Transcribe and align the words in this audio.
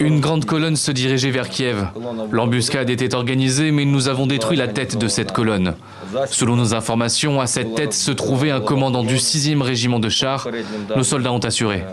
Une 0.00 0.20
grande 0.20 0.44
colonne 0.46 0.76
se 0.76 0.90
dirigeait 0.90 1.30
vers 1.30 1.50
Kiev. 1.50 1.86
L'embuscade 2.30 2.88
était 2.88 3.14
organisée, 3.14 3.70
mais 3.70 3.84
nous 3.84 4.08
avons 4.08 4.26
détruit 4.26 4.56
la 4.56 4.68
tête 4.68 4.96
de 4.96 5.08
cette 5.08 5.32
colonne. 5.32 5.74
Selon 6.26 6.56
nos 6.56 6.74
informations, 6.74 7.40
à 7.40 7.46
cette 7.46 7.74
tête 7.74 7.92
se 7.92 8.10
trouvait 8.10 8.50
un 8.50 8.60
commandant 8.60 9.02
du 9.02 9.16
6e 9.16 9.60
régiment 9.60 9.98
de 9.98 10.08
chars. 10.08 10.48
Nos 10.96 11.04
soldats 11.04 11.32
ont 11.32 11.38
assuré. 11.40 11.84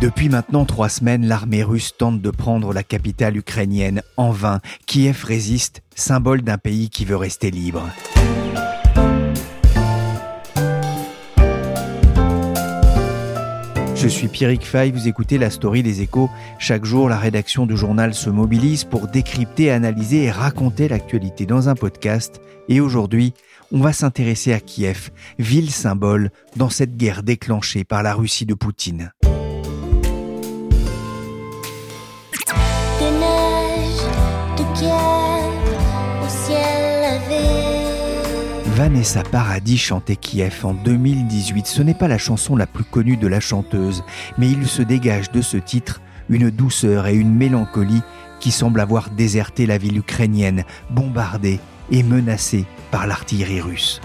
Depuis 0.00 0.28
maintenant 0.28 0.64
trois 0.64 0.88
semaines, 0.88 1.26
l'armée 1.26 1.64
russe 1.64 1.92
tente 1.96 2.20
de 2.20 2.30
prendre 2.30 2.72
la 2.72 2.82
capitale 2.82 3.36
ukrainienne 3.36 4.02
en 4.16 4.30
vain. 4.30 4.60
Kiev 4.86 5.24
résiste, 5.24 5.82
symbole 5.94 6.42
d'un 6.42 6.58
pays 6.58 6.90
qui 6.90 7.04
veut 7.04 7.16
rester 7.16 7.50
libre. 7.50 7.82
Je 14.08 14.14
suis 14.14 14.28
Pierrick 14.28 14.64
Fay, 14.64 14.90
vous 14.90 15.06
écoutez 15.06 15.36
la 15.36 15.50
story 15.50 15.82
des 15.82 16.00
échos. 16.00 16.30
Chaque 16.58 16.86
jour, 16.86 17.10
la 17.10 17.18
rédaction 17.18 17.66
du 17.66 17.76
journal 17.76 18.14
se 18.14 18.30
mobilise 18.30 18.84
pour 18.84 19.06
décrypter, 19.06 19.70
analyser 19.70 20.22
et 20.22 20.30
raconter 20.30 20.88
l'actualité 20.88 21.44
dans 21.44 21.68
un 21.68 21.74
podcast. 21.74 22.40
Et 22.70 22.80
aujourd'hui, 22.80 23.34
on 23.70 23.80
va 23.80 23.92
s'intéresser 23.92 24.54
à 24.54 24.60
Kiev, 24.60 25.10
ville 25.38 25.70
symbole 25.70 26.30
dans 26.56 26.70
cette 26.70 26.96
guerre 26.96 27.22
déclenchée 27.22 27.84
par 27.84 28.02
la 28.02 28.14
Russie 28.14 28.46
de 28.46 28.54
Poutine. 28.54 29.12
Vanessa 38.78 39.24
Paradis 39.24 39.76
chantait 39.76 40.14
Kiev 40.14 40.64
en 40.64 40.72
2018. 40.72 41.66
Ce 41.66 41.82
n'est 41.82 41.94
pas 41.94 42.06
la 42.06 42.16
chanson 42.16 42.54
la 42.54 42.68
plus 42.68 42.84
connue 42.84 43.16
de 43.16 43.26
la 43.26 43.40
chanteuse, 43.40 44.04
mais 44.38 44.48
il 44.48 44.68
se 44.68 44.82
dégage 44.82 45.32
de 45.32 45.42
ce 45.42 45.56
titre 45.56 46.00
une 46.28 46.48
douceur 46.48 47.08
et 47.08 47.16
une 47.16 47.34
mélancolie 47.34 48.02
qui 48.38 48.52
semblent 48.52 48.78
avoir 48.78 49.10
déserté 49.10 49.66
la 49.66 49.78
ville 49.78 49.98
ukrainienne, 49.98 50.62
bombardée 50.90 51.58
et 51.90 52.04
menacée 52.04 52.66
par 52.92 53.08
l'artillerie 53.08 53.60
russe. 53.60 54.00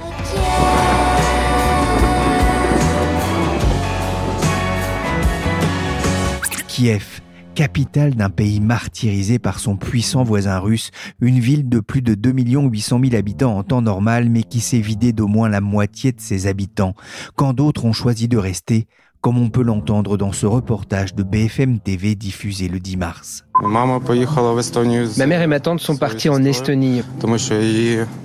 Kiev, 6.68 7.22
capitale 7.54 8.16
d'un 8.16 8.30
pays 8.30 8.60
martyrisé 8.60 9.38
par 9.40 9.60
son 9.60 9.78
puissant 9.78 10.24
voisin 10.24 10.58
russe, 10.60 10.92
une 11.22 11.40
ville 11.40 11.70
de 11.70 11.80
plus 11.80 12.02
de 12.02 12.16
2 12.16 12.32
800 12.32 13.00
000 13.04 13.16
habitants 13.16 13.58
en 13.58 13.64
temps 13.64 13.82
normal, 13.82 14.30
mais 14.30 14.44
qui 14.44 14.60
s'est 14.60 14.80
vidée 14.80 15.14
d'au 15.14 15.28
moins 15.28 15.50
la 15.50 15.62
moitié 15.62 16.12
de 16.12 16.20
ses 16.20 16.48
habitants, 16.48 16.96
quand 17.36 17.54
d'autres 17.54 17.86
ont 17.86 17.94
choisi 17.94 18.28
de 18.28 18.38
rester, 18.38 18.88
comme 19.24 19.38
on 19.38 19.50
peut 19.50 19.64
l'entendre 19.64 20.18
dans 20.18 20.34
ce 20.34 20.46
reportage 20.46 21.16
de 21.16 21.24
BFM 21.24 21.80
TV 21.80 22.14
diffusé 22.14 22.68
le 22.68 22.82
10 22.82 22.98
mars. 22.98 23.46
Ma 23.62 25.28
mère 25.28 25.42
et 25.42 25.48
ma 25.48 25.60
tante 25.62 25.80
sont 25.80 25.96
partis 25.96 26.28
en 26.28 26.44
Estonie. 26.44 27.04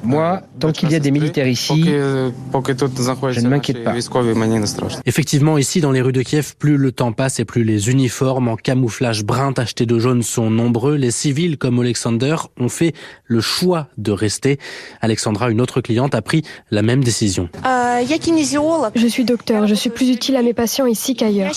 Moi, 0.02 0.42
tant 0.58 0.72
qu'il 0.72 0.90
y 0.90 0.96
a 0.96 0.98
des 0.98 1.12
militaires 1.12 1.46
ici, 1.46 1.84
je 1.84 2.30
ne 3.40 3.48
m'inquiète 3.48 3.84
pas. 3.84 3.94
Effectivement, 5.06 5.56
ici, 5.56 5.80
dans 5.80 5.92
les 5.92 6.00
rues 6.00 6.12
de 6.12 6.22
Kiev, 6.22 6.56
plus 6.58 6.76
le 6.76 6.90
temps 6.90 7.12
passe 7.12 7.38
et 7.38 7.44
plus 7.44 7.62
les 7.62 7.90
uniformes 7.90 8.48
en 8.48 8.56
camouflage 8.56 9.22
brun 9.22 9.52
tacheté 9.52 9.86
de 9.86 9.98
jaune 10.00 10.24
sont 10.24 10.50
nombreux. 10.50 10.96
Les 10.96 11.12
civils, 11.12 11.58
comme 11.58 11.78
Alexander, 11.78 12.34
ont 12.58 12.70
fait 12.70 12.92
le 13.24 13.40
choix 13.40 13.86
de 13.98 14.10
rester. 14.10 14.58
Alexandra, 15.00 15.50
une 15.50 15.60
autre 15.60 15.80
cliente, 15.80 16.16
a 16.16 16.22
pris 16.22 16.42
la 16.72 16.82
même 16.82 17.04
décision. 17.04 17.48
Je 17.54 19.06
suis 19.06 19.24
docteur, 19.24 19.68
je 19.68 19.74
suis 19.74 19.90
plus 19.90 20.08
utile 20.10 20.34
à 20.34 20.42
mes 20.42 20.54
patients 20.54 20.87
ici 20.88 21.14
qu'ailleurs. 21.14 21.52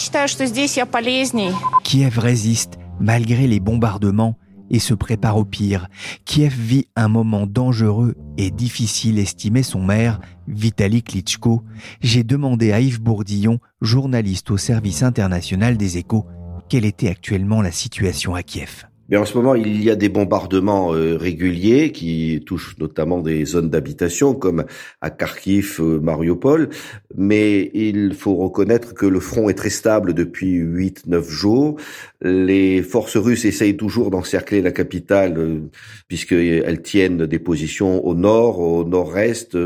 Kiev 1.83 2.19
résiste 2.19 2.77
malgré 2.99 3.47
les 3.47 3.59
bombardements 3.59 4.37
et 4.69 4.79
se 4.79 4.93
prépare 4.93 5.37
au 5.37 5.43
pire. 5.43 5.87
Kiev 6.23 6.53
vit 6.53 6.87
un 6.95 7.09
moment 7.09 7.45
dangereux 7.45 8.15
et 8.37 8.51
difficile, 8.51 9.19
estimait 9.19 9.63
son 9.63 9.81
maire, 9.83 10.21
Vitaly 10.47 11.03
Klitschko. 11.03 11.63
J'ai 11.99 12.23
demandé 12.23 12.71
à 12.71 12.79
Yves 12.79 13.01
Bourdillon, 13.01 13.59
journaliste 13.81 14.49
au 14.49 14.57
service 14.57 15.03
international 15.03 15.75
des 15.77 15.97
échos, 15.97 16.25
quelle 16.69 16.85
était 16.85 17.09
actuellement 17.09 17.61
la 17.61 17.71
situation 17.71 18.33
à 18.33 18.43
Kiev. 18.43 18.85
Mais 19.11 19.17
en 19.17 19.25
ce 19.25 19.35
moment, 19.38 19.55
il 19.55 19.83
y 19.83 19.89
a 19.89 19.97
des 19.97 20.07
bombardements 20.07 20.95
euh, 20.95 21.17
réguliers 21.17 21.91
qui 21.91 22.41
touchent 22.45 22.77
notamment 22.79 23.19
des 23.19 23.44
zones 23.44 23.69
d'habitation 23.69 24.33
comme 24.33 24.63
à 25.01 25.09
Kharkiv, 25.09 25.79
euh, 25.81 25.99
Mariupol. 25.99 26.69
Mais 27.17 27.72
il 27.73 28.13
faut 28.13 28.35
reconnaître 28.35 28.94
que 28.94 29.05
le 29.05 29.19
front 29.19 29.49
est 29.49 29.53
très 29.53 29.69
stable 29.69 30.13
depuis 30.13 30.61
8-9 30.61 31.29
jours. 31.29 31.75
Les 32.22 32.81
forces 32.81 33.17
russes 33.17 33.44
essayent 33.44 33.75
toujours 33.75 34.11
d'encercler 34.11 34.61
la 34.61 34.72
capitale 34.72 35.38
euh, 35.38 35.59
puisqu'elles 36.07 36.81
tiennent 36.81 37.25
des 37.25 37.39
positions 37.39 38.05
au 38.05 38.16
nord, 38.16 38.59
au 38.59 38.85
nord-est, 38.85 39.57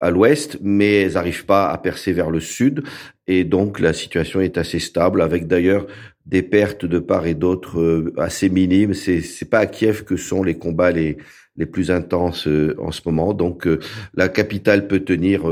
à 0.00 0.10
l'ouest, 0.10 0.58
mais 0.62 1.02
elles 1.02 1.12
n'arrivent 1.12 1.44
pas 1.44 1.68
à 1.68 1.76
percer 1.76 2.14
vers 2.14 2.30
le 2.30 2.40
sud. 2.40 2.82
Et 3.26 3.44
donc 3.44 3.78
la 3.78 3.92
situation 3.92 4.40
est 4.40 4.56
assez 4.56 4.78
stable, 4.78 5.20
avec 5.20 5.46
d'ailleurs 5.46 5.86
des 6.26 6.42
pertes 6.42 6.84
de 6.84 6.98
part 6.98 7.26
et 7.26 7.34
d'autre 7.34 7.80
euh, 7.80 8.12
assez 8.16 8.48
minimes. 8.48 8.94
C'est 8.94 9.20
c'est 9.20 9.48
pas 9.48 9.60
à 9.60 9.66
Kiev 9.66 10.04
que 10.04 10.16
sont 10.16 10.42
les 10.42 10.58
combats 10.58 10.90
les 10.90 11.18
les 11.56 11.66
plus 11.66 11.90
intenses 11.90 12.46
euh, 12.48 12.74
en 12.78 12.90
ce 12.92 13.00
moment. 13.06 13.32
Donc 13.32 13.66
euh, 13.66 13.78
la 14.14 14.28
capitale 14.28 14.88
peut 14.88 15.00
tenir 15.00 15.44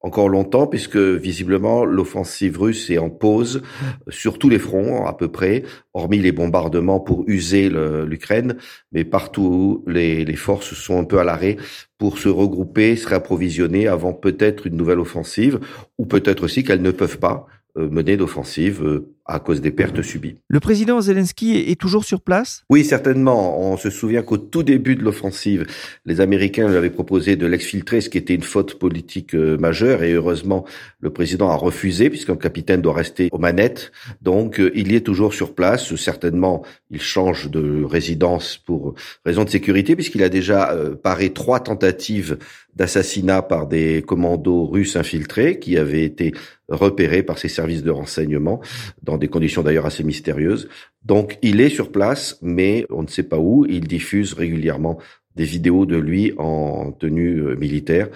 encore 0.00 0.28
longtemps 0.28 0.66
puisque 0.66 0.98
visiblement 0.98 1.84
l'offensive 1.86 2.60
russe 2.60 2.90
est 2.90 2.98
en 2.98 3.08
pause 3.08 3.62
sur 4.08 4.38
tous 4.38 4.50
les 4.50 4.58
fronts 4.58 5.06
à 5.06 5.16
peu 5.16 5.28
près, 5.28 5.64
hormis 5.94 6.18
les 6.18 6.32
bombardements 6.32 7.00
pour 7.00 7.24
user 7.26 7.70
l'Ukraine, 8.06 8.56
mais 8.92 9.04
partout 9.04 9.82
les, 9.86 10.26
les 10.26 10.36
forces 10.36 10.74
sont 10.74 10.98
un 10.98 11.04
peu 11.04 11.18
à 11.18 11.24
l'arrêt 11.24 11.56
pour 11.96 12.18
se 12.18 12.28
regrouper, 12.28 12.96
se 12.96 13.08
réapprovisionner 13.08 13.88
avant 13.88 14.12
peut-être 14.12 14.66
une 14.66 14.76
nouvelle 14.76 15.00
offensive, 15.00 15.60
ou 15.96 16.04
peut-être 16.04 16.44
aussi 16.44 16.64
qu'elles 16.64 16.82
ne 16.82 16.90
peuvent 16.90 17.18
pas 17.18 17.46
mener 17.76 18.18
d'offensive 18.18 19.04
à 19.26 19.40
cause 19.40 19.60
des 19.60 19.70
pertes 19.70 20.02
subies. 20.02 20.36
Le 20.48 20.60
président 20.60 21.00
Zelensky 21.00 21.56
est 21.56 21.80
toujours 21.80 22.04
sur 22.04 22.20
place? 22.20 22.64
Oui, 22.68 22.84
certainement. 22.84 23.58
On 23.60 23.76
se 23.76 23.90
souvient 23.90 24.22
qu'au 24.22 24.36
tout 24.36 24.62
début 24.62 24.96
de 24.96 25.02
l'offensive, 25.02 25.66
les 26.04 26.20
Américains 26.20 26.68
lui 26.68 26.76
avaient 26.76 26.90
proposé 26.90 27.36
de 27.36 27.46
l'exfiltrer, 27.46 28.00
ce 28.00 28.10
qui 28.10 28.18
était 28.18 28.34
une 28.34 28.42
faute 28.42 28.78
politique 28.78 29.34
euh, 29.34 29.56
majeure, 29.56 30.02
et 30.02 30.12
heureusement, 30.12 30.64
le 31.00 31.10
président 31.10 31.48
a 31.50 31.56
refusé, 31.56 32.10
puisqu'un 32.10 32.36
capitaine 32.36 32.82
doit 32.82 32.94
rester 32.94 33.28
aux 33.32 33.38
manettes. 33.38 33.92
Donc, 34.20 34.60
il 34.74 34.92
y 34.92 34.96
est 34.96 35.00
toujours 35.00 35.32
sur 35.32 35.54
place. 35.54 35.94
Certainement, 35.96 36.64
il 36.90 37.00
change 37.00 37.50
de 37.50 37.82
résidence 37.84 38.58
pour 38.58 38.94
raison 39.24 39.44
de 39.44 39.50
sécurité, 39.50 39.96
puisqu'il 39.96 40.22
a 40.22 40.28
déjà 40.28 40.76
paré 41.02 41.30
trois 41.30 41.60
tentatives 41.60 42.38
d'assassinat 42.76 43.42
par 43.42 43.66
des 43.66 44.02
commandos 44.02 44.66
russes 44.66 44.96
infiltrés 44.96 45.58
qui 45.58 45.76
avaient 45.78 46.04
été 46.04 46.32
repérés 46.68 47.22
par 47.22 47.38
ses 47.38 47.48
services 47.48 47.82
de 47.82 47.90
renseignement 47.90 48.60
dans 49.02 49.13
des 49.18 49.28
conditions 49.28 49.62
d'ailleurs 49.62 49.86
assez 49.86 50.04
mystérieuses. 50.04 50.68
Donc 51.04 51.38
il 51.42 51.60
est 51.60 51.68
sur 51.68 51.92
place, 51.92 52.38
mais 52.42 52.86
on 52.90 53.02
ne 53.02 53.08
sait 53.08 53.22
pas 53.22 53.38
où. 53.38 53.66
Il 53.68 53.86
diffuse 53.86 54.32
régulièrement 54.32 54.98
des 55.36 55.44
vidéos 55.44 55.86
de 55.86 55.96
lui 55.96 56.32
en 56.38 56.92
tenue 56.92 57.38
euh, 57.38 57.56
militaire 57.56 58.08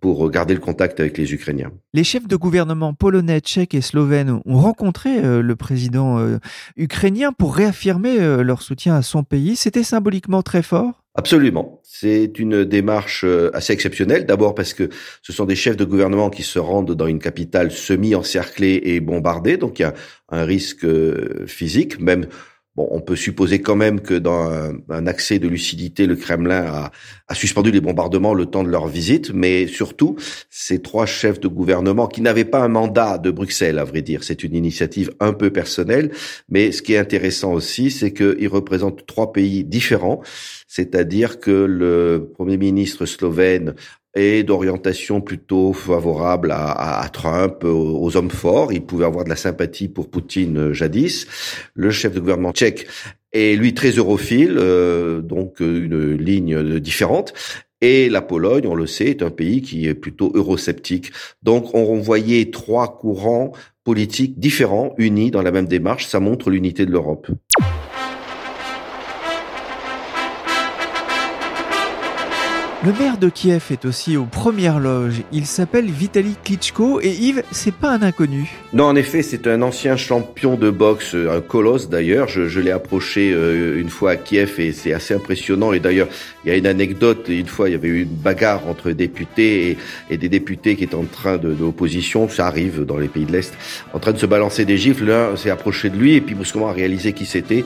pour 0.00 0.28
garder 0.30 0.54
le 0.54 0.60
contact 0.60 0.98
avec 0.98 1.16
les 1.16 1.32
Ukrainiens. 1.32 1.70
Les 1.94 2.02
chefs 2.02 2.26
de 2.26 2.34
gouvernement 2.34 2.92
polonais, 2.92 3.38
tchèques 3.38 3.74
et 3.74 3.80
slovènes 3.80 4.40
ont 4.44 4.58
rencontré 4.58 5.24
euh, 5.24 5.42
le 5.42 5.54
président 5.54 6.18
euh, 6.18 6.38
ukrainien 6.76 7.32
pour 7.32 7.54
réaffirmer 7.54 8.18
leur 8.42 8.62
soutien 8.62 8.96
à 8.96 9.02
son 9.02 9.22
pays. 9.22 9.54
C'était 9.54 9.84
symboliquement 9.84 10.42
très 10.42 10.62
fort 10.62 11.01
Absolument. 11.14 11.80
C'est 11.84 12.38
une 12.38 12.64
démarche 12.64 13.24
euh, 13.24 13.50
assez 13.52 13.74
exceptionnelle. 13.74 14.24
D'abord 14.24 14.54
parce 14.54 14.72
que 14.72 14.88
ce 15.20 15.32
sont 15.32 15.44
des 15.44 15.56
chefs 15.56 15.76
de 15.76 15.84
gouvernement 15.84 16.30
qui 16.30 16.42
se 16.42 16.58
rendent 16.58 16.94
dans 16.94 17.06
une 17.06 17.18
capitale 17.18 17.70
semi-encerclée 17.70 18.80
et 18.82 19.00
bombardée. 19.00 19.58
Donc 19.58 19.78
il 19.78 19.82
y 19.82 19.84
a 19.84 19.92
un 20.30 20.44
risque 20.44 20.84
euh, 20.84 21.44
physique, 21.46 22.00
même 22.00 22.26
Bon, 22.74 22.88
on 22.90 23.02
peut 23.02 23.16
supposer 23.16 23.60
quand 23.60 23.76
même 23.76 24.00
que 24.00 24.14
dans 24.14 24.50
un, 24.88 25.06
accès 25.06 25.38
de 25.38 25.46
lucidité, 25.46 26.06
le 26.06 26.16
Kremlin 26.16 26.64
a, 26.64 26.92
a, 27.28 27.34
suspendu 27.34 27.70
les 27.70 27.82
bombardements 27.82 28.32
le 28.32 28.46
temps 28.46 28.64
de 28.64 28.70
leur 28.70 28.88
visite, 28.88 29.30
mais 29.34 29.66
surtout, 29.66 30.16
ces 30.48 30.80
trois 30.80 31.04
chefs 31.04 31.38
de 31.38 31.48
gouvernement 31.48 32.06
qui 32.06 32.22
n'avaient 32.22 32.46
pas 32.46 32.60
un 32.60 32.68
mandat 32.68 33.18
de 33.18 33.30
Bruxelles, 33.30 33.78
à 33.78 33.84
vrai 33.84 34.00
dire, 34.00 34.24
c'est 34.24 34.42
une 34.42 34.54
initiative 34.54 35.12
un 35.20 35.34
peu 35.34 35.50
personnelle, 35.50 36.12
mais 36.48 36.72
ce 36.72 36.80
qui 36.80 36.94
est 36.94 36.98
intéressant 36.98 37.52
aussi, 37.52 37.90
c'est 37.90 38.14
qu'ils 38.14 38.48
représentent 38.48 39.04
trois 39.04 39.34
pays 39.34 39.64
différents, 39.64 40.22
c'est-à-dire 40.66 41.40
que 41.40 41.50
le 41.50 42.30
Premier 42.34 42.56
ministre 42.56 43.04
slovène 43.04 43.74
et 44.14 44.42
d'orientation 44.42 45.20
plutôt 45.20 45.72
favorable 45.72 46.50
à, 46.50 47.00
à, 47.00 47.08
Trump, 47.08 47.64
aux, 47.64 48.16
hommes 48.16 48.30
forts. 48.30 48.72
Il 48.72 48.82
pouvait 48.82 49.06
avoir 49.06 49.24
de 49.24 49.30
la 49.30 49.36
sympathie 49.36 49.88
pour 49.88 50.10
Poutine 50.10 50.58
euh, 50.58 50.72
jadis. 50.72 51.26
Le 51.74 51.90
chef 51.90 52.12
de 52.12 52.20
gouvernement 52.20 52.52
tchèque 52.52 52.86
est 53.32 53.56
lui 53.56 53.72
très 53.72 53.92
europhile, 53.92 54.56
euh, 54.58 55.22
donc 55.22 55.62
euh, 55.62 55.84
une 55.84 56.16
ligne 56.16 56.78
différente. 56.78 57.32
Et 57.80 58.08
la 58.08 58.22
Pologne, 58.22 58.66
on 58.66 58.76
le 58.76 58.86
sait, 58.86 59.06
est 59.06 59.22
un 59.22 59.30
pays 59.30 59.60
qui 59.60 59.88
est 59.88 59.94
plutôt 59.94 60.30
eurosceptique. 60.34 61.10
Donc 61.42 61.74
on 61.74 61.98
voyait 61.98 62.50
trois 62.52 62.98
courants 62.98 63.52
politiques 63.82 64.38
différents, 64.38 64.94
unis 64.98 65.32
dans 65.32 65.42
la 65.42 65.50
même 65.50 65.66
démarche. 65.66 66.06
Ça 66.06 66.20
montre 66.20 66.50
l'unité 66.50 66.86
de 66.86 66.92
l'Europe. 66.92 67.28
Le 72.84 72.92
maire 72.92 73.16
de 73.16 73.28
Kiev 73.28 73.66
est 73.70 73.84
aussi 73.84 74.16
aux 74.16 74.24
premières 74.24 74.80
loges. 74.80 75.22
Il 75.30 75.46
s'appelle 75.46 75.88
Vitaly 75.88 76.34
Klitschko 76.42 77.00
et 77.00 77.12
Yves, 77.12 77.44
c'est 77.52 77.72
pas 77.72 77.92
un 77.92 78.02
inconnu. 78.02 78.50
Non, 78.72 78.86
en 78.86 78.96
effet, 78.96 79.22
c'est 79.22 79.46
un 79.46 79.62
ancien 79.62 79.96
champion 79.96 80.56
de 80.56 80.68
boxe, 80.68 81.14
un 81.14 81.40
colosse 81.40 81.88
d'ailleurs. 81.88 82.26
Je, 82.26 82.58
l'ai 82.58 82.72
approché 82.72 83.32
euh, 83.32 83.80
une 83.80 83.88
fois 83.88 84.10
à 84.10 84.16
Kiev 84.16 84.58
et 84.58 84.72
c'est 84.72 84.92
assez 84.92 85.14
impressionnant. 85.14 85.72
Et 85.72 85.78
d'ailleurs, 85.78 86.08
il 86.44 86.50
y 86.50 86.52
a 86.52 86.56
une 86.56 86.66
anecdote. 86.66 87.26
Une 87.28 87.46
fois, 87.46 87.68
il 87.68 87.72
y 87.72 87.76
avait 87.76 87.86
eu 87.86 88.02
une 88.02 88.16
bagarre 88.16 88.66
entre 88.66 88.90
députés 88.90 89.78
et, 90.10 90.16
des 90.16 90.28
députés 90.28 90.74
qui 90.74 90.82
étaient 90.82 90.96
en 90.96 91.04
train 91.04 91.36
de, 91.36 91.54
l'opposition. 91.56 92.28
Ça 92.28 92.48
arrive 92.48 92.84
dans 92.84 92.98
les 92.98 93.06
pays 93.06 93.26
de 93.26 93.32
l'Est, 93.32 93.54
en 93.92 94.00
train 94.00 94.12
de 94.12 94.18
se 94.18 94.26
balancer 94.26 94.64
des 94.64 94.76
gifles. 94.76 95.04
L'un 95.04 95.36
s'est 95.36 95.50
approché 95.50 95.88
de 95.88 95.96
lui 95.96 96.14
et 96.14 96.20
puis 96.20 96.34
brusquement 96.34 96.68
a 96.68 96.72
réalisé 96.72 97.12
qui 97.12 97.26
c'était 97.26 97.64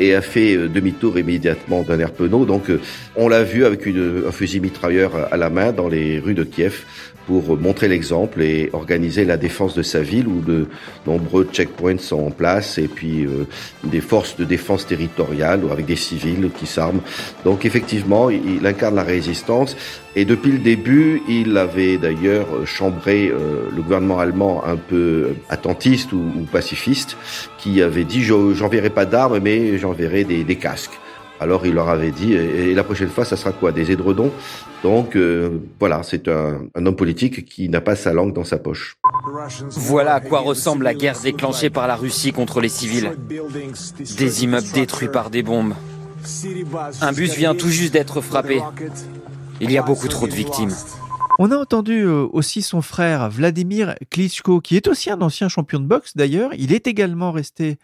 et 0.00 0.14
a 0.14 0.22
fait 0.22 0.56
euh, 0.56 0.68
demi-tour 0.68 1.18
immédiatement 1.18 1.82
d'un 1.82 1.98
air 1.98 2.12
penaud. 2.12 2.44
Donc 2.44 2.70
euh, 2.70 2.80
on 3.16 3.28
l'a 3.28 3.42
vu 3.42 3.64
avec 3.64 3.86
un 3.86 4.32
fusil 4.32 4.60
mitrailleur 4.60 5.32
à 5.32 5.36
la 5.36 5.50
main 5.50 5.72
dans 5.72 5.88
les 5.88 6.18
rues 6.18 6.34
de 6.34 6.44
Kiev 6.44 6.84
pour 7.26 7.58
montrer 7.58 7.88
l'exemple 7.88 8.42
et 8.42 8.70
organiser 8.72 9.24
la 9.24 9.36
défense 9.36 9.74
de 9.74 9.82
sa 9.82 10.00
ville 10.00 10.28
où 10.28 10.40
de 10.40 10.66
nombreux 11.06 11.48
checkpoints 11.50 11.98
sont 11.98 12.26
en 12.26 12.30
place 12.30 12.78
et 12.78 12.88
puis 12.88 13.24
euh, 13.24 13.46
des 13.84 14.00
forces 14.00 14.36
de 14.36 14.44
défense 14.44 14.86
territoriale 14.86 15.62
avec 15.70 15.86
des 15.86 15.96
civils 15.96 16.50
qui 16.58 16.66
s'arment. 16.66 17.00
Donc 17.44 17.64
effectivement, 17.64 18.30
il, 18.30 18.64
incarne 18.66 18.96
la 18.96 19.02
résistance 19.02 19.76
et 20.16 20.24
depuis 20.24 20.52
le 20.52 20.58
début, 20.58 21.22
il 21.28 21.56
avait 21.56 21.98
d'ailleurs 21.98 22.46
chambré 22.66 23.28
euh, 23.28 23.68
le 23.74 23.82
gouvernement 23.82 24.20
allemand 24.20 24.64
un 24.64 24.76
peu 24.76 25.34
attentiste 25.48 26.12
ou, 26.12 26.46
pacifiste 26.52 27.16
qui 27.58 27.82
avait 27.82 28.04
dit 28.04 28.22
j'enverrai 28.22 28.90
pas 28.90 29.06
d'armes 29.06 29.40
mais 29.40 29.78
j'enverrai 29.78 30.24
des, 30.24 30.44
des 30.44 30.56
casques. 30.56 30.98
Alors 31.40 31.66
il 31.66 31.74
leur 31.74 31.88
avait 31.88 32.12
dit, 32.12 32.32
et 32.32 32.74
la 32.74 32.84
prochaine 32.84 33.08
fois, 33.08 33.24
ça 33.24 33.36
sera 33.36 33.52
quoi? 33.52 33.72
Des 33.72 33.90
édredons? 33.90 34.30
Donc 34.84 35.16
euh, 35.16 35.62
voilà, 35.80 36.02
c'est 36.02 36.28
un, 36.28 36.68
homme 36.74 36.94
politique 36.94 37.44
qui 37.44 37.68
n'a 37.68 37.80
pas 37.80 37.96
sa 37.96 38.12
langue 38.12 38.32
dans 38.32 38.44
sa 38.44 38.58
poche. 38.58 38.96
Voilà 39.70 40.14
à 40.14 40.20
quoi 40.20 40.40
ressemble 40.40 40.84
la 40.84 40.94
guerre 40.94 41.18
déclenchée 41.18 41.70
par 41.70 41.88
la 41.88 41.96
Russie 41.96 42.32
contre 42.32 42.60
les 42.60 42.68
civils. 42.68 43.10
Des 44.16 44.44
immeubles 44.44 44.70
détruits 44.72 45.08
par 45.08 45.30
des 45.30 45.42
bombes. 45.42 45.74
Un 47.00 47.12
bus 47.12 47.34
vient 47.34 47.54
tout 47.54 47.68
juste 47.68 47.92
d'être 47.92 48.20
frappé. 48.20 48.60
Il 49.60 49.70
y 49.70 49.78
a 49.78 49.82
beaucoup 49.82 50.08
trop 50.08 50.26
de 50.26 50.32
victimes. 50.32 50.72
On 51.38 51.50
a 51.50 51.56
entendu 51.56 52.02
euh, 52.02 52.26
aussi 52.32 52.62
son 52.62 52.82
frère 52.82 53.28
Vladimir 53.30 53.94
Klitschko, 54.10 54.60
qui 54.60 54.76
est 54.76 54.86
aussi 54.86 55.10
un 55.10 55.20
ancien 55.20 55.48
champion 55.48 55.80
de 55.80 55.86
boxe 55.86 56.16
d'ailleurs. 56.16 56.50
Il 56.56 56.72
est 56.72 56.86
également 56.86 57.32
resté 57.32 57.78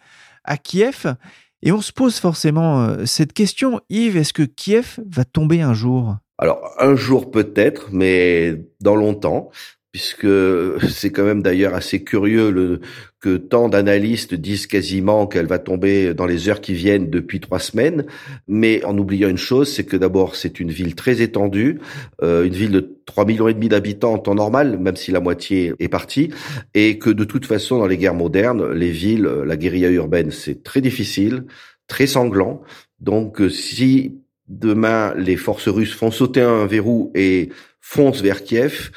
à 0.45 0.57
Kiev. 0.57 1.15
Et 1.63 1.73
on 1.73 1.81
se 1.81 1.93
pose 1.93 2.19
forcément 2.19 2.83
euh, 2.83 3.05
cette 3.07 3.33
question, 3.33 3.81
Yves, 3.91 4.17
est-ce 4.17 4.33
que 4.33 4.43
Kiev 4.43 4.99
va 5.07 5.25
tomber 5.25 5.61
un 5.61 5.75
jour? 5.75 6.17
Alors, 6.39 6.75
un 6.79 6.95
jour 6.95 7.31
peut-être, 7.31 7.89
mais 7.93 8.65
dans 8.81 8.97
longtemps 8.97 9.51
puisque 9.93 10.27
c'est 10.89 11.11
quand 11.11 11.25
même 11.25 11.43
d'ailleurs 11.43 11.75
assez 11.75 12.03
curieux 12.03 12.51
le, 12.51 12.81
que 13.21 13.37
tant 13.37 13.69
d'analystes 13.69 14.35
disent 14.35 14.67
quasiment 14.67 15.27
qu'elle 15.27 15.47
va 15.47 15.59
tomber 15.59 16.15
dans 16.15 16.27
les 16.27 16.49
heures 16.49 16.61
qui 16.61 16.73
viennent 16.73 17.11
depuis 17.11 17.41
trois 17.41 17.59
semaines, 17.59 18.07
mais 18.49 18.85
en 18.85 18.97
oubliant 18.97 19.29
une 19.29 19.37
chose, 19.37 19.73
c'est 19.73 19.85
que 19.85 19.97
d'abord 19.97 20.37
c'est 20.37 20.61
une 20.61 20.71
ville 20.71 20.95
très 20.95 21.21
étendue, 21.21 21.81
euh, 22.23 22.45
une 22.45 22.55
ville 22.55 22.73
de 22.73 22.97
3 23.07 23.25
millions 23.25 23.49
et 23.49 23.55
demi 23.55 23.69
d'habitants 23.69 24.15
en 24.15 24.19
temps 24.19 24.35
normal, 24.35 24.79
même 24.79 24.97
si 24.97 25.11
la 25.11 25.21
moitié 25.21 25.75
est 25.81 25.89
partie, 25.89 26.31
et 26.75 26.99
que 26.99 27.11
de 27.11 27.25
toute 27.25 27.45
façon 27.45 27.79
dans 27.79 27.87
les 27.87 27.99
guerres 27.99 28.15
modernes, 28.15 28.73
les 28.73 28.91
villes, 28.91 29.29
la 29.45 29.57
guérilla 29.57 29.91
urbaine, 29.91 30.31
c'est 30.31 30.63
très 30.63 30.81
difficile, 30.81 31.45
très 31.89 32.07
sanglant. 32.07 32.63
Donc 33.01 33.43
si 33.51 34.21
demain 34.49 35.15
les 35.17 35.37
forces 35.37 35.69
russes 35.69 35.95
font 35.95 36.11
sauter 36.11 36.41
un 36.41 36.67
verrou 36.67 37.11
et 37.15 37.51
foncent 37.81 38.23
vers 38.23 38.45
Kiev, 38.45 38.91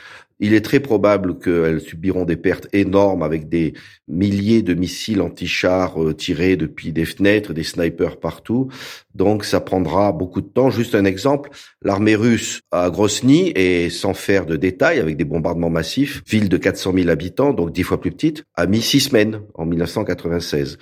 il 0.43 0.53
est 0.53 0.59
très 0.59 0.81
probable 0.81 1.39
qu'elles 1.39 1.79
subiront 1.79 2.25
des 2.25 2.35
pertes 2.35 2.67
énormes 2.73 3.23
avec 3.23 3.47
des 3.47 3.73
milliers 4.09 4.61
de 4.61 4.73
missiles 4.73 5.21
anti-chars 5.21 6.03
euh, 6.03 6.13
tirés 6.13 6.57
depuis 6.57 6.91
des 6.91 7.05
fenêtres, 7.05 7.53
des 7.53 7.63
snipers 7.63 8.19
partout. 8.19 8.67
Donc 9.15 9.45
ça 9.45 9.61
prendra 9.61 10.11
beaucoup 10.11 10.41
de 10.41 10.47
temps. 10.47 10.69
Juste 10.69 10.95
un 10.95 11.05
exemple, 11.05 11.49
l'armée 11.81 12.15
russe 12.15 12.59
à 12.71 12.89
Grosny, 12.89 13.53
et 13.55 13.89
sans 13.89 14.13
faire 14.13 14.45
de 14.45 14.57
détails, 14.57 14.99
avec 14.99 15.15
des 15.15 15.23
bombardements 15.23 15.69
massifs, 15.69 16.21
ville 16.27 16.49
de 16.49 16.57
400 16.57 16.91
000 16.93 17.09
habitants, 17.09 17.53
donc 17.53 17.71
dix 17.71 17.83
fois 17.83 18.01
plus 18.01 18.11
petite, 18.11 18.43
a 18.55 18.65
mis 18.65 18.81
six 18.81 18.99
semaines 18.99 19.39
en 19.53 19.65
1996. 19.65 20.77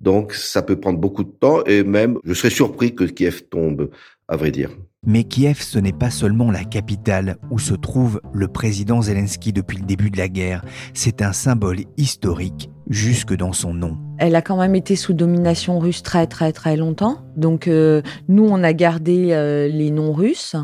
Donc 0.00 0.34
ça 0.34 0.62
peut 0.62 0.80
prendre 0.80 0.98
beaucoup 0.98 1.22
de 1.22 1.30
temps 1.30 1.62
et 1.66 1.84
même 1.84 2.18
je 2.24 2.34
serais 2.34 2.50
surpris 2.50 2.96
que 2.96 3.04
Kiev 3.04 3.42
tombe, 3.48 3.90
à 4.26 4.36
vrai 4.36 4.50
dire. 4.50 4.70
Mais 5.06 5.24
Kiev, 5.24 5.60
ce 5.60 5.78
n'est 5.78 5.92
pas 5.92 6.10
seulement 6.10 6.50
la 6.50 6.64
capitale 6.64 7.36
où 7.50 7.58
se 7.58 7.74
trouve 7.74 8.20
le 8.32 8.48
président 8.48 9.02
Zelensky 9.02 9.52
depuis 9.52 9.76
le 9.76 9.84
début 9.84 10.10
de 10.10 10.16
la 10.16 10.28
guerre, 10.28 10.64
c'est 10.94 11.20
un 11.20 11.32
symbole 11.32 11.80
historique 11.98 12.70
jusque 12.88 13.34
dans 13.34 13.52
son 13.52 13.74
nom. 13.74 13.98
Elle 14.18 14.34
a 14.34 14.42
quand 14.42 14.56
même 14.56 14.74
été 14.74 14.96
sous 14.96 15.12
domination 15.12 15.78
russe 15.78 16.02
très 16.02 16.26
très 16.26 16.52
très 16.52 16.76
longtemps. 16.76 17.18
Donc 17.36 17.68
euh, 17.68 18.00
nous, 18.28 18.46
on 18.48 18.62
a 18.62 18.72
gardé 18.72 19.32
euh, 19.32 19.68
les 19.68 19.90
noms 19.90 20.12
russes, 20.12 20.56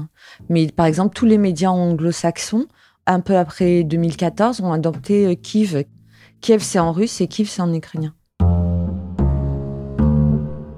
mais 0.48 0.68
par 0.68 0.86
exemple 0.86 1.14
tous 1.14 1.26
les 1.26 1.38
médias 1.38 1.70
anglo-saxons, 1.70 2.66
un 3.06 3.20
peu 3.20 3.36
après 3.36 3.84
2014, 3.84 4.62
ont 4.62 4.72
adopté 4.72 5.26
euh, 5.26 5.34
Kiev. 5.34 5.84
Kiev 6.40 6.62
c'est 6.62 6.78
en 6.78 6.92
russe 6.92 7.20
et 7.20 7.26
Kiev 7.26 7.48
c'est 7.48 7.62
en 7.62 7.74
ukrainien. 7.74 8.14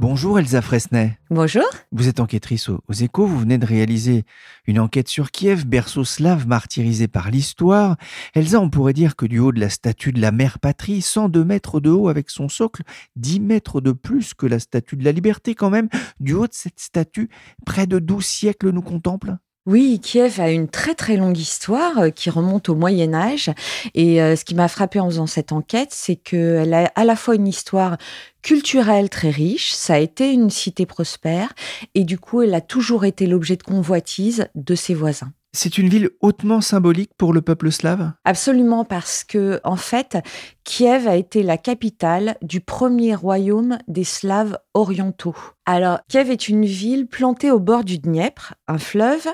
Bonjour 0.02 0.40
Elsa 0.40 0.60
Fresnay. 0.62 1.16
Bonjour. 1.30 1.62
Vous 1.92 2.08
êtes 2.08 2.18
enquêtrice 2.18 2.68
aux, 2.68 2.80
échos, 2.92 3.24
vous 3.24 3.38
venez 3.38 3.56
de 3.56 3.64
réaliser 3.64 4.24
une 4.66 4.80
enquête 4.80 5.06
sur 5.06 5.30
Kiev, 5.30 5.64
berceau 5.64 6.02
slave 6.02 6.48
martyrisé 6.48 7.06
par 7.06 7.30
l'histoire. 7.30 7.96
Elsa, 8.34 8.58
on 8.58 8.68
pourrait 8.68 8.94
dire 8.94 9.14
que 9.14 9.26
du 9.26 9.38
haut 9.38 9.52
de 9.52 9.60
la 9.60 9.68
statue 9.68 10.10
de 10.10 10.20
la 10.20 10.32
mère 10.32 10.58
patrie, 10.58 11.02
102 11.02 11.44
mètres 11.44 11.78
de 11.78 11.90
haut 11.90 12.08
avec 12.08 12.30
son 12.30 12.48
socle, 12.48 12.82
10 13.14 13.38
mètres 13.38 13.80
de 13.80 13.92
plus 13.92 14.34
que 14.34 14.46
la 14.46 14.58
statue 14.58 14.96
de 14.96 15.04
la 15.04 15.12
liberté 15.12 15.54
quand 15.54 15.70
même, 15.70 15.88
du 16.18 16.34
haut 16.34 16.48
de 16.48 16.52
cette 16.52 16.80
statue, 16.80 17.30
près 17.64 17.86
de 17.86 18.00
12 18.00 18.26
siècles 18.26 18.70
nous 18.70 18.82
contemple 18.82 19.36
oui, 19.64 20.00
Kiev 20.02 20.40
a 20.40 20.50
une 20.50 20.66
très 20.66 20.96
très 20.96 21.16
longue 21.16 21.38
histoire 21.38 21.98
euh, 21.98 22.10
qui 22.10 22.30
remonte 22.30 22.68
au 22.68 22.74
Moyen 22.74 23.14
Âge. 23.14 23.48
Et 23.94 24.20
euh, 24.20 24.34
ce 24.34 24.44
qui 24.44 24.56
m'a 24.56 24.66
frappé 24.66 24.98
en 24.98 25.08
faisant 25.08 25.28
cette 25.28 25.52
enquête, 25.52 25.90
c'est 25.92 26.16
qu'elle 26.16 26.74
a 26.74 26.90
à 26.96 27.04
la 27.04 27.14
fois 27.14 27.36
une 27.36 27.46
histoire 27.46 27.96
culturelle 28.42 29.08
très 29.08 29.30
riche, 29.30 29.72
ça 29.72 29.94
a 29.94 29.98
été 29.98 30.32
une 30.32 30.50
cité 30.50 30.84
prospère, 30.84 31.52
et 31.94 32.02
du 32.02 32.18
coup, 32.18 32.42
elle 32.42 32.54
a 32.54 32.60
toujours 32.60 33.04
été 33.04 33.26
l'objet 33.26 33.54
de 33.54 33.62
convoitise 33.62 34.48
de 34.56 34.74
ses 34.74 34.94
voisins. 34.94 35.32
C'est 35.54 35.76
une 35.76 35.90
ville 35.90 36.08
hautement 36.22 36.62
symbolique 36.62 37.10
pour 37.18 37.34
le 37.34 37.42
peuple 37.42 37.70
slave? 37.70 38.12
Absolument, 38.24 38.86
parce 38.86 39.22
que, 39.22 39.60
en 39.64 39.76
fait, 39.76 40.16
Kiev 40.64 41.06
a 41.06 41.16
été 41.16 41.42
la 41.42 41.58
capitale 41.58 42.38
du 42.40 42.62
premier 42.62 43.14
royaume 43.14 43.76
des 43.86 44.04
Slaves 44.04 44.58
orientaux. 44.72 45.36
Alors, 45.66 45.98
Kiev 46.08 46.30
est 46.30 46.48
une 46.48 46.64
ville 46.64 47.06
plantée 47.06 47.50
au 47.50 47.60
bord 47.60 47.84
du 47.84 47.98
Dniepr, 47.98 48.54
un 48.66 48.78
fleuve, 48.78 49.28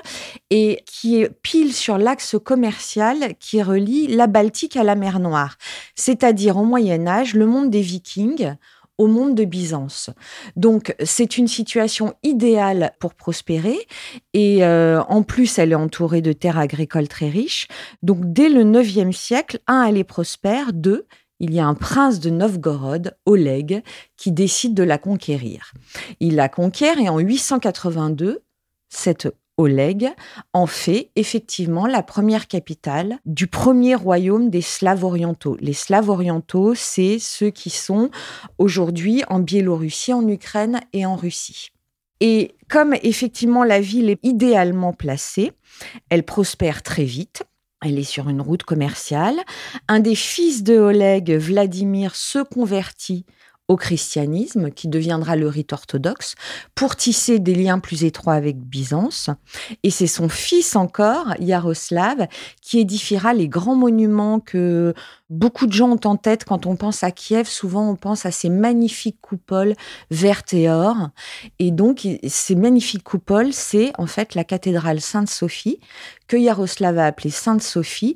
et 0.49 0.83
qui 0.85 1.21
est 1.21 1.29
pile 1.29 1.71
sur 1.71 1.97
l'axe 1.97 2.35
commercial 2.43 3.35
qui 3.39 3.63
relie 3.63 4.07
la 4.07 4.27
Baltique 4.27 4.75
à 4.75 4.83
la 4.83 4.95
mer 4.95 5.21
Noire, 5.21 5.55
c'est-à-dire 5.95 6.57
au 6.57 6.65
Moyen 6.65 7.07
Âge, 7.07 7.33
le 7.33 7.45
monde 7.45 7.69
des 7.69 7.81
Vikings 7.81 8.55
au 8.99 9.07
monde 9.07 9.33
de 9.33 9.45
Byzance. 9.45 10.11
Donc 10.55 10.95
c'est 11.03 11.37
une 11.37 11.47
situation 11.47 12.13
idéale 12.21 12.91
pour 12.99 13.15
prospérer 13.15 13.79
et 14.33 14.63
euh, 14.63 15.01
en 15.03 15.23
plus 15.23 15.57
elle 15.57 15.71
est 15.71 15.75
entourée 15.75 16.21
de 16.21 16.33
terres 16.33 16.59
agricoles 16.59 17.07
très 17.07 17.29
riches. 17.29 17.67
Donc 18.03 18.19
dès 18.31 18.49
le 18.49 18.63
9e 18.63 19.11
siècle, 19.11 19.59
un, 19.65 19.83
elle 19.83 19.97
est 19.97 20.03
prospère, 20.03 20.73
deux, 20.73 21.07
il 21.39 21.53
y 21.53 21.59
a 21.59 21.65
un 21.65 21.73
prince 21.73 22.19
de 22.19 22.29
Novgorod, 22.29 23.15
Oleg, 23.25 23.81
qui 24.17 24.31
décide 24.31 24.73
de 24.73 24.83
la 24.83 24.97
conquérir. 24.97 25.71
Il 26.19 26.35
la 26.35 26.49
conquiert 26.49 26.99
et 26.99 27.07
en 27.07 27.19
882, 27.19 28.43
cette 28.89 29.29
Oleg 29.59 30.09
en 30.53 30.67
fait 30.67 31.11
effectivement 31.17 31.85
la 31.85 32.01
première 32.01 32.47
capitale 32.47 33.19
du 33.25 33.47
premier 33.47 33.93
royaume 33.93 34.49
des 34.49 34.61
Slaves 34.61 35.03
orientaux. 35.03 35.57
Les 35.59 35.73
Slaves 35.73 36.09
orientaux, 36.09 36.73
c'est 36.75 37.19
ceux 37.19 37.49
qui 37.49 37.69
sont 37.69 38.09
aujourd'hui 38.57 39.23
en 39.27 39.39
Biélorussie, 39.39 40.13
en 40.13 40.25
Ukraine 40.27 40.79
et 40.93 41.05
en 41.05 41.17
Russie. 41.17 41.71
Et 42.21 42.55
comme 42.69 42.95
effectivement 43.03 43.65
la 43.65 43.81
ville 43.81 44.09
est 44.09 44.19
idéalement 44.23 44.93
placée, 44.93 45.51
elle 46.09 46.23
prospère 46.23 46.81
très 46.81 47.03
vite. 47.03 47.43
Elle 47.81 47.99
est 47.99 48.03
sur 48.03 48.29
une 48.29 48.41
route 48.41 48.63
commerciale. 48.63 49.37
Un 49.87 49.99
des 49.99 50.15
fils 50.15 50.63
de 50.63 50.77
Oleg, 50.77 51.31
Vladimir, 51.31 52.15
se 52.15 52.39
convertit 52.39 53.25
au 53.69 53.77
christianisme, 53.77 54.71
qui 54.71 54.87
deviendra 54.87 55.35
le 55.35 55.47
rite 55.47 55.71
orthodoxe, 55.71 56.35
pour 56.75 56.95
tisser 56.95 57.39
des 57.39 57.53
liens 57.53 57.79
plus 57.79 58.03
étroits 58.03 58.33
avec 58.33 58.57
Byzance. 58.57 59.29
Et 59.83 59.91
c'est 59.91 60.07
son 60.07 60.27
fils 60.27 60.75
encore, 60.75 61.35
Yaroslav, 61.39 62.27
qui 62.61 62.79
édifiera 62.79 63.33
les 63.33 63.47
grands 63.47 63.75
monuments 63.75 64.39
que 64.39 64.93
beaucoup 65.29 65.67
de 65.67 65.73
gens 65.73 65.91
ont 65.91 65.99
en 66.05 66.17
tête 66.17 66.45
quand 66.45 66.65
on 66.65 66.75
pense 66.75 67.03
à 67.03 67.11
Kiev. 67.11 67.47
Souvent, 67.47 67.87
on 67.87 67.95
pense 67.95 68.25
à 68.25 68.31
ces 68.31 68.49
magnifiques 68.49 69.21
coupoles 69.21 69.75
vertes 70.09 70.53
et 70.53 70.67
or. 70.67 71.09
Et 71.59 71.69
donc, 71.69 72.07
ces 72.27 72.55
magnifiques 72.55 73.03
coupoles, 73.03 73.53
c'est 73.53 73.91
en 73.99 74.07
fait 74.07 74.33
la 74.33 74.43
cathédrale 74.43 74.99
Sainte-Sophie, 74.99 75.79
que 76.27 76.37
Yaroslav 76.37 76.97
a 76.97 77.05
appelée 77.05 77.29
Sainte-Sophie, 77.29 78.15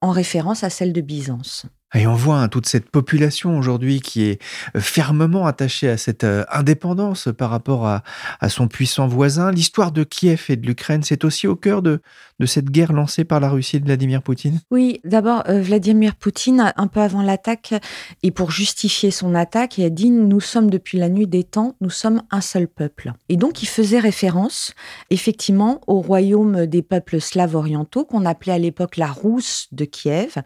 en 0.00 0.10
référence 0.10 0.62
à 0.62 0.70
celle 0.70 0.92
de 0.92 1.00
Byzance. 1.00 1.66
Et 1.94 2.06
on 2.06 2.14
voit 2.14 2.38
hein, 2.38 2.48
toute 2.48 2.66
cette 2.66 2.88
population 2.88 3.58
aujourd'hui 3.58 4.00
qui 4.00 4.24
est 4.24 4.42
euh, 4.76 4.80
fermement 4.80 5.46
attachée 5.46 5.88
à 5.88 5.98
cette 5.98 6.24
euh, 6.24 6.44
indépendance 6.50 7.28
par 7.36 7.50
rapport 7.50 7.86
à, 7.86 8.02
son 8.48 8.66
puissant 8.66 9.06
voisin. 9.06 9.50
L'histoire 9.50 9.92
de 9.92 10.04
Kiev 10.04 10.46
et 10.48 10.56
de 10.56 10.66
l'Ukraine, 10.66 11.02
c'est 11.02 11.24
aussi 11.24 11.46
au 11.46 11.56
cœur 11.56 11.82
de, 11.82 12.00
de 12.40 12.46
cette 12.46 12.70
guerre 12.70 12.92
lancée 12.92 13.24
par 13.24 13.40
la 13.40 13.48
Russie 13.48 13.78
de 13.78 13.84
Vladimir 13.84 14.22
Poutine? 14.22 14.60
Oui, 14.70 15.00
d'abord, 15.04 15.44
euh, 15.48 15.60
Vladimir 15.60 16.16
Poutine, 16.16 16.72
un 16.76 16.86
peu 16.86 17.00
avant 17.00 17.22
l'attaque, 17.22 17.74
et 18.22 18.30
pour 18.30 18.50
justifier 18.50 19.10
son 19.10 19.34
attaque, 19.34 19.78
il 19.78 19.84
a 19.84 19.90
dit 19.90 20.10
Nous 20.10 20.40
sommes 20.40 20.70
depuis 20.70 20.98
la 20.98 21.08
nuit 21.08 21.26
des 21.26 21.44
temps, 21.44 21.76
nous 21.80 21.90
sommes 21.90 22.22
un 22.30 22.40
seul 22.40 22.68
peuple. 22.68 23.12
Et 23.28 23.36
donc, 23.36 23.62
il 23.62 23.66
faisait 23.66 24.00
référence, 24.00 24.74
effectivement, 25.10 25.80
au 25.86 26.00
royaume 26.00 26.66
des 26.66 26.82
peuples 26.82 27.20
slaves 27.20 27.54
orientaux, 27.54 28.04
qu'on 28.04 28.24
appelait 28.24 28.52
à 28.52 28.58
l'époque 28.58 28.96
la 28.96 29.06
Rousse 29.06 29.68
de 29.72 29.84
Kiev. 29.84 30.38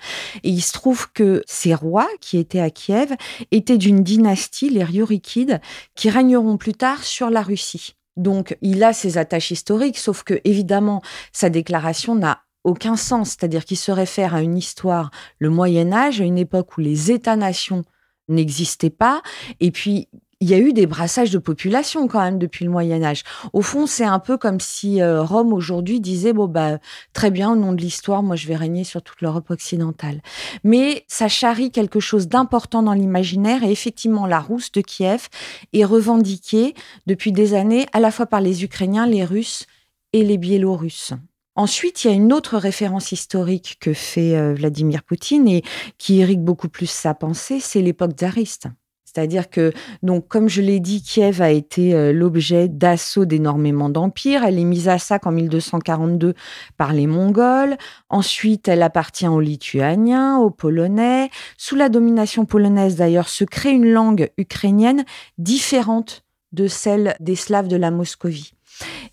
Et 0.42 0.50
il 0.50 0.60
se 0.60 0.72
trouve 0.72 1.10
que 1.12 1.35
ces 1.46 1.74
rois 1.74 2.08
qui 2.20 2.38
étaient 2.38 2.60
à 2.60 2.70
Kiev 2.70 3.14
étaient 3.50 3.78
d'une 3.78 4.02
dynastie, 4.02 4.70
les 4.70 4.84
Ryurikides, 4.84 5.60
qui 5.94 6.10
régneront 6.10 6.56
plus 6.56 6.74
tard 6.74 7.04
sur 7.04 7.30
la 7.30 7.42
Russie. 7.42 7.94
Donc, 8.16 8.56
il 8.62 8.82
a 8.82 8.92
ses 8.92 9.18
attaches 9.18 9.50
historiques, 9.50 9.98
sauf 9.98 10.22
que, 10.22 10.40
évidemment, 10.44 11.02
sa 11.32 11.50
déclaration 11.50 12.14
n'a 12.14 12.42
aucun 12.64 12.96
sens, 12.96 13.30
c'est-à-dire 13.30 13.64
qu'il 13.64 13.76
se 13.76 13.92
réfère 13.92 14.34
à 14.34 14.42
une 14.42 14.56
histoire, 14.56 15.10
le 15.38 15.50
Moyen 15.50 15.92
Âge, 15.92 16.20
à 16.20 16.24
une 16.24 16.38
époque 16.38 16.76
où 16.76 16.80
les 16.80 17.12
États-nations 17.12 17.84
n'existaient 18.28 18.90
pas, 18.90 19.22
et 19.60 19.70
puis 19.70 20.08
il 20.40 20.50
y 20.50 20.54
a 20.54 20.58
eu 20.58 20.74
des 20.74 20.86
brassages 20.86 21.30
de 21.30 21.38
population 21.38 22.08
quand 22.08 22.20
même 22.20 22.38
depuis 22.38 22.66
le 22.66 22.70
Moyen 22.70 23.02
Âge. 23.02 23.22
Au 23.54 23.62
fond, 23.62 23.86
c'est 23.86 24.04
un 24.04 24.18
peu 24.18 24.36
comme 24.36 24.60
si 24.60 25.00
euh, 25.00 25.22
Rome 25.22 25.52
aujourd'hui 25.54 25.98
disait 25.98 26.34
bon 26.34 26.46
bah 26.46 26.78
très 27.14 27.30
bien 27.30 27.52
au 27.52 27.56
nom 27.56 27.72
de 27.72 27.80
l'histoire, 27.80 28.22
moi 28.22 28.36
je 28.36 28.46
vais 28.46 28.56
régner 28.56 28.84
sur 28.84 29.02
toute 29.02 29.22
l'Europe 29.22 29.50
occidentale. 29.50 30.20
Mais 30.62 31.04
ça 31.08 31.28
charrie 31.28 31.70
quelque 31.70 32.00
chose 32.00 32.28
d'important 32.28 32.82
dans 32.82 32.92
l'imaginaire 32.92 33.62
et 33.64 33.70
effectivement 33.70 34.26
la 34.26 34.40
rousse 34.40 34.70
de 34.72 34.82
Kiev 34.82 35.28
est 35.72 35.84
revendiquée 35.84 36.74
depuis 37.06 37.32
des 37.32 37.54
années 37.54 37.86
à 37.94 38.00
la 38.00 38.10
fois 38.10 38.26
par 38.26 38.42
les 38.42 38.62
Ukrainiens, 38.62 39.06
les 39.06 39.24
Russes 39.24 39.66
et 40.12 40.22
les 40.22 40.36
Biélorusses. 40.36 41.14
Ensuite, 41.54 42.04
il 42.04 42.08
y 42.08 42.10
a 42.10 42.14
une 42.14 42.34
autre 42.34 42.58
référence 42.58 43.12
historique 43.12 43.78
que 43.80 43.94
fait 43.94 44.36
euh, 44.36 44.52
Vladimir 44.52 45.02
Poutine 45.02 45.48
et 45.48 45.62
qui 45.96 46.16
irrigue 46.16 46.42
beaucoup 46.42 46.68
plus 46.68 46.90
sa 46.90 47.14
pensée, 47.14 47.60
c'est 47.60 47.80
l'époque 47.80 48.12
tsariste. 48.12 48.68
C'est-à-dire 49.16 49.48
que, 49.48 49.72
donc, 50.02 50.28
comme 50.28 50.46
je 50.46 50.60
l'ai 50.60 50.78
dit, 50.78 51.02
Kiev 51.02 51.40
a 51.40 51.50
été 51.50 51.94
euh, 51.94 52.12
l'objet 52.12 52.68
d'assauts 52.68 53.24
d'énormément 53.24 53.88
d'empires. 53.88 54.44
Elle 54.44 54.58
est 54.58 54.64
mise 54.64 54.88
à 54.88 54.98
sac 54.98 55.26
en 55.26 55.32
1242 55.32 56.34
par 56.76 56.92
les 56.92 57.06
Mongols. 57.06 57.78
Ensuite, 58.10 58.68
elle 58.68 58.82
appartient 58.82 59.26
aux 59.26 59.40
Lituaniens, 59.40 60.36
aux 60.36 60.50
Polonais. 60.50 61.30
Sous 61.56 61.76
la 61.76 61.88
domination 61.88 62.44
polonaise, 62.44 62.96
d'ailleurs, 62.96 63.30
se 63.30 63.44
crée 63.44 63.70
une 63.70 63.90
langue 63.90 64.28
ukrainienne 64.36 65.06
différente 65.38 66.22
de 66.52 66.68
celle 66.68 67.16
des 67.18 67.36
Slaves 67.36 67.68
de 67.68 67.76
la 67.76 67.90
Moscovie. 67.90 68.55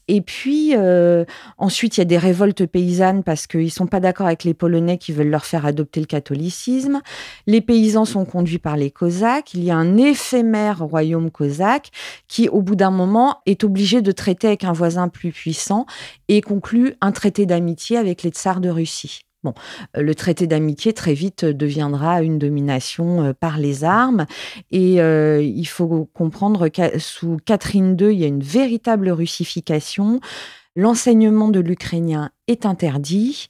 Et 0.07 0.21
puis, 0.21 0.75
euh, 0.75 1.25
ensuite, 1.57 1.97
il 1.97 2.01
y 2.01 2.03
a 2.03 2.05
des 2.05 2.17
révoltes 2.17 2.65
paysannes 2.65 3.23
parce 3.23 3.47
qu'ils 3.47 3.65
ne 3.65 3.69
sont 3.69 3.87
pas 3.87 3.99
d'accord 3.99 4.27
avec 4.27 4.43
les 4.43 4.53
Polonais 4.53 4.97
qui 4.97 5.11
veulent 5.11 5.29
leur 5.29 5.45
faire 5.45 5.65
adopter 5.65 5.99
le 5.99 6.05
catholicisme. 6.05 7.01
Les 7.47 7.61
paysans 7.61 8.05
sont 8.05 8.25
conduits 8.25 8.59
par 8.59 8.77
les 8.77 8.91
Cosaques. 8.91 9.53
Il 9.53 9.63
y 9.63 9.71
a 9.71 9.75
un 9.75 9.97
éphémère 9.97 10.79
royaume 10.79 11.31
cosaque 11.31 11.89
qui, 12.27 12.49
au 12.49 12.61
bout 12.61 12.75
d'un 12.75 12.91
moment, 12.91 13.37
est 13.45 13.63
obligé 13.63 14.01
de 14.01 14.11
traiter 14.11 14.47
avec 14.47 14.63
un 14.63 14.73
voisin 14.73 15.07
plus 15.07 15.31
puissant 15.31 15.85
et 16.27 16.41
conclut 16.41 16.95
un 17.01 17.11
traité 17.11 17.45
d'amitié 17.45 17.97
avec 17.97 18.23
les 18.23 18.29
tsars 18.29 18.59
de 18.59 18.69
Russie. 18.69 19.21
Bon, 19.43 19.53
euh, 19.97 20.01
le 20.01 20.15
traité 20.15 20.47
d'amitié 20.47 20.93
très 20.93 21.13
vite 21.13 21.43
deviendra 21.43 22.21
une 22.21 22.39
domination 22.39 23.23
euh, 23.23 23.33
par 23.33 23.57
les 23.57 23.83
armes 23.83 24.25
et 24.71 25.01
euh, 25.01 25.41
il 25.41 25.65
faut 25.65 26.09
comprendre 26.13 26.69
que 26.69 26.97
sous 26.97 27.37
Catherine 27.45 27.97
II, 27.99 28.13
il 28.13 28.19
y 28.19 28.23
a 28.23 28.27
une 28.27 28.43
véritable 28.43 29.09
russification. 29.09 30.21
L'enseignement 30.75 31.49
de 31.49 31.59
l'ukrainien 31.59 32.31
est 32.47 32.65
interdit. 32.65 33.47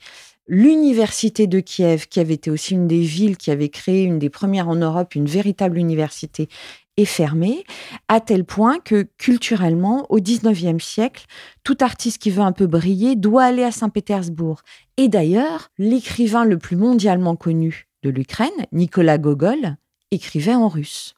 L'université 0.47 1.47
de 1.47 1.61
Kiev, 1.61 2.07
qui 2.07 2.19
avait 2.19 2.33
été 2.33 2.51
aussi 2.51 2.73
une 2.73 2.87
des 2.87 2.99
villes 2.99 3.37
qui 3.37 3.49
avait 3.49 3.69
créé 3.69 4.03
une 4.03 4.19
des 4.19 4.29
premières 4.29 4.67
en 4.67 4.75
Europe, 4.75 5.15
une 5.15 5.25
véritable 5.25 5.77
université, 5.77 6.49
est 6.97 7.05
fermée, 7.05 7.63
à 8.07 8.19
tel 8.19 8.45
point 8.45 8.79
que 8.79 9.07
culturellement, 9.17 10.05
au 10.09 10.19
XIXe 10.19 10.83
siècle, 10.83 11.25
tout 11.63 11.77
artiste 11.81 12.21
qui 12.21 12.29
veut 12.29 12.43
un 12.43 12.51
peu 12.51 12.67
briller 12.67 13.15
doit 13.15 13.43
aller 13.43 13.63
à 13.63 13.71
Saint-Pétersbourg. 13.71 14.61
Et 14.97 15.07
d'ailleurs, 15.07 15.69
l'écrivain 15.77 16.45
le 16.45 16.57
plus 16.57 16.75
mondialement 16.75 17.35
connu 17.35 17.87
de 18.03 18.09
l'Ukraine, 18.09 18.49
Nicolas 18.71 19.17
Gogol, 19.17 19.77
écrivait 20.11 20.55
en 20.55 20.67
russe. 20.67 21.15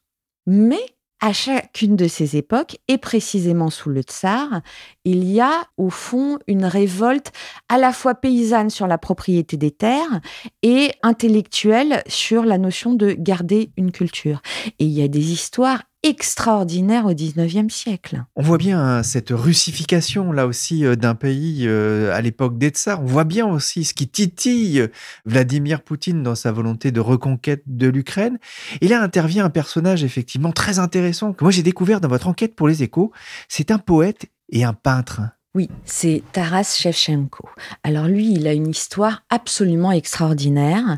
Mais 0.47 0.81
à 1.21 1.33
chacune 1.33 1.95
de 1.95 2.07
ces 2.07 2.35
époques, 2.35 2.77
et 2.87 2.97
précisément 2.97 3.69
sous 3.69 3.89
le 3.89 4.01
tsar, 4.01 4.61
il 5.05 5.23
y 5.23 5.39
a 5.39 5.65
au 5.77 5.89
fond 5.89 6.39
une 6.47 6.65
révolte 6.65 7.31
à 7.69 7.77
la 7.77 7.93
fois 7.93 8.15
paysanne 8.15 8.69
sur 8.69 8.87
la 8.87 8.97
propriété 8.97 9.57
des 9.57 9.71
terres 9.71 10.21
et 10.61 10.91
intellectuelle 11.03 12.03
sur 12.07 12.43
la 12.43 12.57
notion 12.57 12.93
de 12.93 13.11
garder 13.17 13.71
une 13.77 13.91
culture. 13.91 14.41
Et 14.79 14.85
il 14.85 14.91
y 14.91 15.01
a 15.01 15.07
des 15.07 15.31
histoires 15.31 15.83
extraordinaire 16.05 17.07
au 17.07 17.13
19e 17.13 17.71
siècle. 17.71 18.23
On 18.35 18.43
voit 18.43 18.59
bien 18.59 18.79
hein, 18.79 19.01
cette 19.01 19.31
russification 19.31 20.31
là 20.31 20.45
aussi 20.45 20.85
euh, 20.85 20.95
d'un 20.95 21.15
pays 21.15 21.63
euh, 21.65 22.13
à 22.13 22.21
l'époque 22.21 22.59
des 22.59 22.69
tsars. 22.69 23.01
On 23.01 23.05
voit 23.05 23.23
bien 23.23 23.47
aussi 23.47 23.83
ce 23.83 23.95
qui 23.95 24.07
titille 24.07 24.87
Vladimir 25.25 25.81
Poutine 25.81 26.21
dans 26.21 26.35
sa 26.35 26.51
volonté 26.51 26.91
de 26.91 26.99
reconquête 26.99 27.63
de 27.65 27.87
l'Ukraine. 27.87 28.37
Et 28.81 28.87
là 28.87 29.01
intervient 29.01 29.45
un 29.45 29.49
personnage 29.49 30.03
effectivement 30.03 30.51
très 30.51 30.77
intéressant 30.77 31.33
que 31.33 31.43
moi 31.43 31.49
j'ai 31.49 31.63
découvert 31.63 31.99
dans 31.99 32.07
votre 32.07 32.27
enquête 32.27 32.55
pour 32.55 32.67
les 32.67 32.83
échos. 32.83 33.11
C'est 33.49 33.71
un 33.71 33.79
poète 33.79 34.27
et 34.49 34.63
un 34.63 34.73
peintre. 34.73 35.21
Oui, 35.55 35.69
c'est 35.85 36.21
Taras 36.33 36.75
Shevchenko. 36.77 37.47
Alors 37.83 38.07
lui, 38.07 38.33
il 38.33 38.45
a 38.45 38.53
une 38.53 38.69
histoire 38.69 39.23
absolument 39.29 39.93
extraordinaire. 39.93 40.97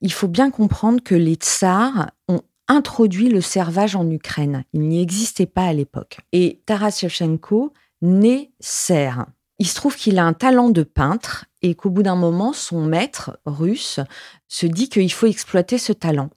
Il 0.00 0.12
faut 0.12 0.28
bien 0.28 0.50
comprendre 0.50 1.02
que 1.02 1.14
les 1.14 1.34
tsars 1.34 2.10
ont 2.26 2.40
introduit 2.68 3.28
le 3.28 3.40
servage 3.40 3.96
en 3.96 4.08
Ukraine. 4.10 4.64
Il 4.72 4.82
n'y 4.82 5.00
existait 5.00 5.46
pas 5.46 5.66
à 5.66 5.72
l'époque. 5.72 6.18
Et 6.32 6.60
Taras 6.66 6.98
Shevchenko 7.00 7.72
naît 8.02 8.52
serre. 8.60 9.26
Il 9.58 9.66
se 9.66 9.74
trouve 9.74 9.96
qu'il 9.96 10.18
a 10.18 10.24
un 10.24 10.34
talent 10.34 10.70
de 10.70 10.84
peintre 10.84 11.46
et 11.62 11.74
qu'au 11.74 11.90
bout 11.90 12.04
d'un 12.04 12.14
moment, 12.14 12.52
son 12.52 12.84
maître 12.84 13.40
russe 13.44 13.98
se 14.46 14.66
dit 14.66 14.88
qu'il 14.88 15.12
faut 15.12 15.26
exploiter 15.26 15.78
ce 15.78 15.92
talent. 15.92 16.30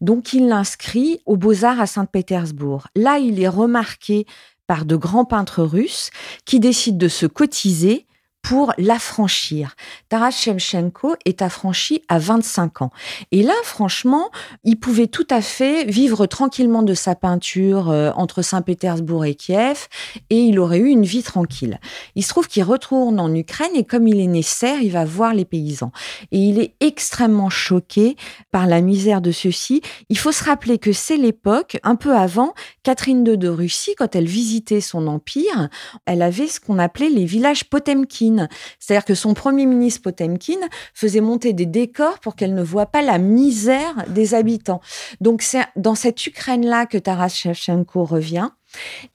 Donc 0.00 0.32
il 0.32 0.48
l'inscrit 0.48 1.20
aux 1.24 1.36
beaux-arts 1.36 1.80
à 1.80 1.86
Saint-Pétersbourg. 1.86 2.88
Là, 2.96 3.18
il 3.18 3.40
est 3.40 3.48
remarqué 3.48 4.26
par 4.66 4.86
de 4.86 4.96
grands 4.96 5.24
peintres 5.24 5.62
russes 5.62 6.10
qui 6.44 6.58
décident 6.58 6.98
de 6.98 7.08
se 7.08 7.26
cotiser 7.26 8.06
pour 8.44 8.74
l'affranchir. 8.76 9.74
Taras 10.10 10.30
Shevchenko 10.30 11.16
est 11.24 11.40
affranchi 11.40 12.02
à 12.08 12.18
25 12.18 12.82
ans. 12.82 12.90
Et 13.32 13.42
là, 13.42 13.54
franchement, 13.64 14.30
il 14.64 14.78
pouvait 14.78 15.06
tout 15.06 15.26
à 15.30 15.40
fait 15.40 15.84
vivre 15.86 16.26
tranquillement 16.26 16.82
de 16.82 16.92
sa 16.92 17.14
peinture 17.14 17.88
euh, 17.88 18.10
entre 18.14 18.42
Saint-Pétersbourg 18.42 19.24
et 19.24 19.34
Kiev, 19.34 19.88
et 20.28 20.40
il 20.40 20.58
aurait 20.58 20.78
eu 20.78 20.88
une 20.88 21.06
vie 21.06 21.22
tranquille. 21.22 21.80
Il 22.16 22.22
se 22.22 22.28
trouve 22.28 22.46
qu'il 22.46 22.64
retourne 22.64 23.18
en 23.18 23.34
Ukraine, 23.34 23.74
et 23.74 23.84
comme 23.84 24.06
il 24.06 24.20
est 24.20 24.26
né 24.26 24.42
serre, 24.42 24.82
il 24.82 24.92
va 24.92 25.06
voir 25.06 25.32
les 25.32 25.46
paysans. 25.46 25.92
Et 26.30 26.38
il 26.38 26.60
est 26.60 26.74
extrêmement 26.80 27.48
choqué 27.48 28.14
par 28.50 28.66
la 28.66 28.82
misère 28.82 29.22
de 29.22 29.32
ceux-ci. 29.32 29.80
Il 30.10 30.18
faut 30.18 30.32
se 30.32 30.44
rappeler 30.44 30.78
que 30.78 30.92
c'est 30.92 31.16
l'époque, 31.16 31.78
un 31.82 31.96
peu 31.96 32.14
avant, 32.14 32.52
Catherine 32.82 33.26
II 33.26 33.38
de 33.38 33.48
Russie, 33.48 33.94
quand 33.96 34.14
elle 34.14 34.26
visitait 34.26 34.82
son 34.82 35.06
empire, 35.06 35.70
elle 36.04 36.20
avait 36.20 36.46
ce 36.46 36.60
qu'on 36.60 36.78
appelait 36.78 37.08
les 37.08 37.24
villages 37.24 37.64
Potemkin. 37.64 38.33
C'est-à-dire 38.78 39.04
que 39.04 39.14
son 39.14 39.34
premier 39.34 39.66
ministre 39.66 40.02
Potemkin 40.02 40.58
faisait 40.92 41.20
monter 41.20 41.52
des 41.52 41.66
décors 41.66 42.18
pour 42.20 42.36
qu'elle 42.36 42.54
ne 42.54 42.62
voit 42.62 42.86
pas 42.86 43.02
la 43.02 43.18
misère 43.18 44.04
des 44.08 44.34
habitants. 44.34 44.80
Donc 45.20 45.42
c'est 45.42 45.64
dans 45.76 45.94
cette 45.94 46.26
Ukraine-là 46.26 46.86
que 46.86 46.98
Taras 46.98 47.28
Shevchenko 47.28 48.04
revient. 48.04 48.50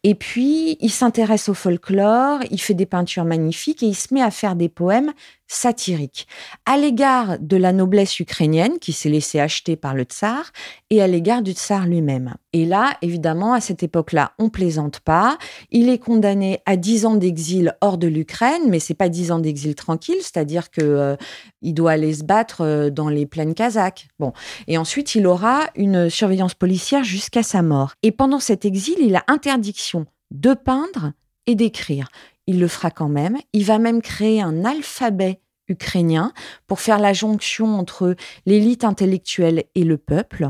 Et 0.04 0.16
puis, 0.16 0.78
il 0.80 0.92
s'intéresse 0.92 1.50
au 1.50 1.54
folklore, 1.54 2.40
il 2.50 2.62
fait 2.62 2.74
des 2.74 2.86
peintures 2.86 3.26
magnifiques 3.26 3.84
et 3.84 3.88
il 3.88 3.96
se 3.96 4.14
met 4.14 4.22
à 4.22 4.32
faire 4.32 4.56
des 4.56 4.70
poèmes 4.70 5.12
satiriques 5.50 6.27
à 6.65 6.77
l'égard 6.77 7.39
de 7.39 7.58
la 7.58 7.74
noblesse 7.74 8.20
ukrainienne 8.20 8.79
qui 8.79 8.94
s'est 8.94 9.10
laissée 9.10 9.39
acheter 9.39 9.75
par 9.75 9.96
le 9.96 10.03
tsar 10.03 10.51
et 10.89 11.01
à 11.01 11.08
l'égard 11.08 11.41
du 11.41 11.51
tsar 11.51 11.88
lui-même. 11.88 12.36
Et 12.53 12.65
là, 12.65 12.96
évidemment, 13.01 13.53
à 13.53 13.60
cette 13.60 13.84
époque-là, 13.84 14.34
on 14.38 14.50
plaisante 14.50 15.00
pas. 15.00 15.38
Il 15.72 15.89
est 15.89 15.98
condamné 15.98 16.60
à 16.65 16.77
10 16.77 17.06
ans 17.08 17.15
d'exil 17.15 17.75
hors 17.82 17.98
de 17.98 18.08
l'Ukraine, 18.08 18.70
mais 18.70 18.79
c'est 18.79 18.94
pas 18.94 19.10
10 19.10 19.32
ans 19.32 19.39
d'exil 19.39 19.75
tranquille, 19.75 20.20
c'est-à-dire 20.22 20.70
que 20.70 20.82
euh, 20.82 21.15
il 21.62 21.74
doit 21.74 21.91
aller 21.91 22.13
se 22.13 22.24
battre 22.24 22.62
euh, 22.62 22.89
dans 22.91 23.10
les 23.10 23.25
plaines 23.25 23.56
kazakhs. 23.56 24.08
Bon, 24.20 24.34
et 24.68 24.77
ensuite 24.77 25.15
il 25.15 25.25
aura 25.25 25.68
une 25.75 26.10
surveillance 26.10 26.53
policière 26.53 27.03
jusqu'à 27.03 27.44
sa 27.44 27.63
mort. 27.63 27.94
Et 28.03 28.12
pendant 28.12 28.39
cet 28.39 28.65
exil, 28.65 28.96
il 29.00 29.15
a 29.15 29.24
interdiction 29.27 30.06
de 30.32 30.53
peindre 30.53 31.13
et 31.48 31.56
d'écrire. 31.56 32.10
Il 32.50 32.60
le 32.60 32.68
fera 32.68 32.89
quand 32.89 33.10
même. 33.10 33.38
Il 33.53 33.63
va 33.65 33.77
même 33.77 34.01
créer 34.01 34.41
un 34.41 34.65
alphabet 34.65 35.39
ukrainien 35.68 36.34
pour 36.65 36.79
faire 36.79 36.98
la 36.98 37.13
jonction 37.13 37.77
entre 37.77 38.15
l'élite 38.48 38.84
intellectuelle 38.84 39.65
et 39.75 39.84
le 39.84 40.00
peuple. 40.00 40.48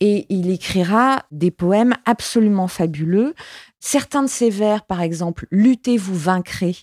Et 0.00 0.26
il 0.28 0.50
écrira 0.50 1.22
des 1.30 1.52
poèmes 1.52 1.94
absolument 2.04 2.66
fabuleux. 2.66 3.32
Certains 3.78 4.24
de 4.24 4.28
ses 4.28 4.50
vers, 4.50 4.84
par 4.86 5.02
exemple, 5.02 5.46
Luttez, 5.52 5.96
vous 5.96 6.16
vaincrez, 6.16 6.78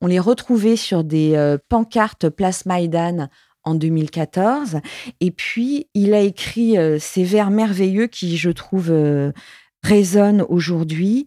on 0.00 0.08
les 0.08 0.18
retrouvait 0.18 0.74
sur 0.74 1.04
des 1.04 1.36
euh, 1.36 1.56
pancartes 1.68 2.28
Place 2.28 2.66
Maïdan 2.66 3.28
en 3.62 3.76
2014. 3.76 4.80
Et 5.20 5.30
puis, 5.30 5.86
il 5.94 6.12
a 6.12 6.22
écrit 6.22 6.76
euh, 6.76 6.98
ces 6.98 7.22
vers 7.22 7.50
merveilleux 7.50 8.08
qui, 8.08 8.36
je 8.36 8.50
trouve, 8.50 8.90
euh, 8.90 9.30
résonnent 9.84 10.44
aujourd'hui. 10.48 11.26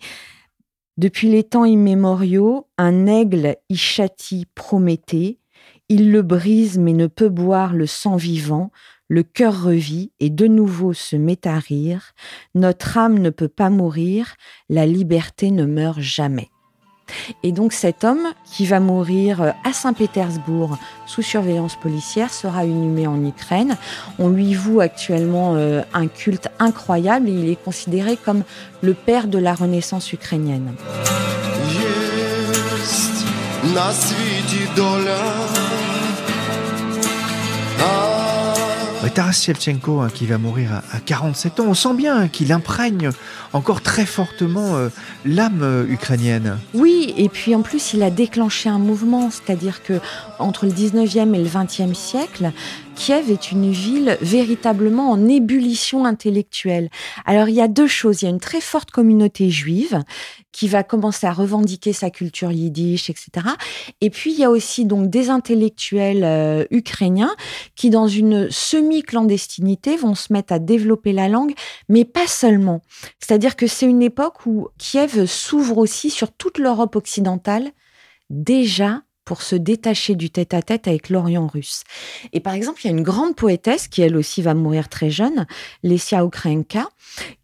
Depuis 0.97 1.29
les 1.29 1.43
temps 1.43 1.65
immémoriaux, 1.65 2.67
un 2.77 3.07
aigle 3.07 3.55
y 3.69 3.77
châtie 3.77 4.45
Prométhée. 4.55 5.39
Il 5.89 6.11
le 6.11 6.21
brise 6.21 6.77
mais 6.77 6.93
ne 6.93 7.07
peut 7.07 7.29
boire 7.29 7.73
le 7.73 7.85
sang 7.85 8.17
vivant. 8.17 8.71
Le 9.07 9.23
cœur 9.23 9.63
revit 9.63 10.11
et 10.19 10.29
de 10.29 10.47
nouveau 10.47 10.93
se 10.93 11.15
met 11.15 11.47
à 11.47 11.59
rire. 11.59 12.13
Notre 12.55 12.97
âme 12.97 13.19
ne 13.19 13.29
peut 13.29 13.49
pas 13.49 13.69
mourir. 13.69 14.35
La 14.69 14.85
liberté 14.85 15.51
ne 15.51 15.65
meurt 15.65 15.99
jamais. 15.99 16.49
Et 17.43 17.51
donc 17.51 17.73
cet 17.73 18.03
homme 18.03 18.27
qui 18.45 18.65
va 18.65 18.79
mourir 18.79 19.41
euh, 19.41 19.51
à 19.63 19.73
Saint-Pétersbourg 19.73 20.77
sous 21.05 21.21
surveillance 21.21 21.75
policière 21.75 22.31
sera 22.33 22.65
inhumé 22.65 23.07
en 23.07 23.23
Ukraine. 23.25 23.77
On 24.19 24.29
lui 24.29 24.53
voue 24.53 24.79
actuellement 24.79 25.55
euh, 25.55 25.81
un 25.93 26.07
culte 26.07 26.49
incroyable 26.59 27.29
et 27.29 27.33
il 27.33 27.49
est 27.49 27.61
considéré 27.61 28.17
comme 28.17 28.43
le 28.81 28.93
père 28.93 29.27
de 29.27 29.37
la 29.37 29.53
Renaissance 29.53 30.11
ukrainienne. 30.13 30.73
Taras 39.13 39.43
Shevchenko, 39.43 39.99
hein, 39.99 40.09
qui 40.13 40.25
va 40.25 40.37
mourir 40.37 40.81
à, 40.91 40.99
47 40.99 41.59
ans, 41.59 41.65
on 41.67 41.73
sent 41.73 41.93
bien 41.95 42.27
qu'il 42.27 42.53
imprègne 42.53 43.09
encore 43.51 43.81
très 43.81 44.05
fortement 44.05 44.75
euh, 44.75 44.89
l'âme 45.25 45.61
euh, 45.63 45.85
ukrainienne. 45.89 46.57
Oui, 46.73 47.13
et 47.17 47.27
puis 47.27 47.53
en 47.53 47.61
plus, 47.61 47.93
il 47.93 48.03
a 48.03 48.09
déclenché 48.09 48.69
un 48.69 48.79
mouvement, 48.79 49.29
c'est-à-dire 49.29 49.83
que 49.83 49.99
entre 50.39 50.65
le 50.65 50.71
19e 50.71 51.33
et 51.33 51.43
le 51.43 51.49
20e 51.49 51.93
siècle, 51.93 52.51
Kiev 52.95 53.31
est 53.31 53.51
une 53.51 53.71
ville 53.71 54.17
véritablement 54.21 55.09
en 55.09 55.27
ébullition 55.27 56.05
intellectuelle. 56.05 56.89
Alors 57.25 57.49
il 57.49 57.55
y 57.55 57.61
a 57.61 57.67
deux 57.67 57.87
choses. 57.87 58.21
Il 58.21 58.25
y 58.25 58.27
a 58.27 58.31
une 58.31 58.39
très 58.39 58.61
forte 58.61 58.91
communauté 58.91 59.49
juive 59.49 60.03
qui 60.51 60.67
va 60.67 60.83
commencer 60.83 61.27
à 61.27 61.33
revendiquer 61.33 61.93
sa 61.93 62.09
culture 62.09 62.51
yiddish, 62.51 63.09
etc. 63.09 63.47
Et 64.01 64.09
puis 64.09 64.31
il 64.33 64.39
y 64.39 64.43
a 64.43 64.49
aussi 64.49 64.85
donc 64.85 65.09
des 65.09 65.29
intellectuels 65.29 66.23
euh, 66.23 66.65
ukrainiens 66.71 67.35
qui, 67.75 67.89
dans 67.89 68.07
une 68.07 68.51
semi-clandestinité, 68.51 69.95
vont 69.95 70.15
se 70.15 70.31
mettre 70.33 70.53
à 70.53 70.59
développer 70.59 71.13
la 71.13 71.29
langue, 71.29 71.53
mais 71.89 72.05
pas 72.05 72.27
seulement. 72.27 72.81
C'est-à-dire 73.19 73.55
que 73.55 73.67
c'est 73.67 73.87
une 73.87 74.01
époque 74.01 74.45
où 74.45 74.67
Kiev 74.77 75.25
s'ouvre 75.25 75.77
aussi 75.77 76.09
sur 76.09 76.31
toute 76.31 76.57
l'Europe 76.57 76.95
occidentale 76.95 77.71
déjà 78.29 79.01
pour 79.25 79.41
se 79.41 79.55
détacher 79.55 80.15
du 80.15 80.29
tête-à-tête 80.29 80.87
avec 80.87 81.09
l'Orient 81.09 81.47
russe. 81.47 81.83
Et 82.33 82.39
par 82.39 82.53
exemple, 82.53 82.81
il 82.83 82.87
y 82.87 82.93
a 82.93 82.97
une 82.97 83.03
grande 83.03 83.35
poétesse 83.35 83.87
qui, 83.87 84.01
elle 84.01 84.17
aussi, 84.17 84.41
va 84.41 84.53
mourir 84.53 84.89
très 84.89 85.09
jeune, 85.09 85.45
Lesia 85.83 86.23
Ukrainka, 86.23 86.89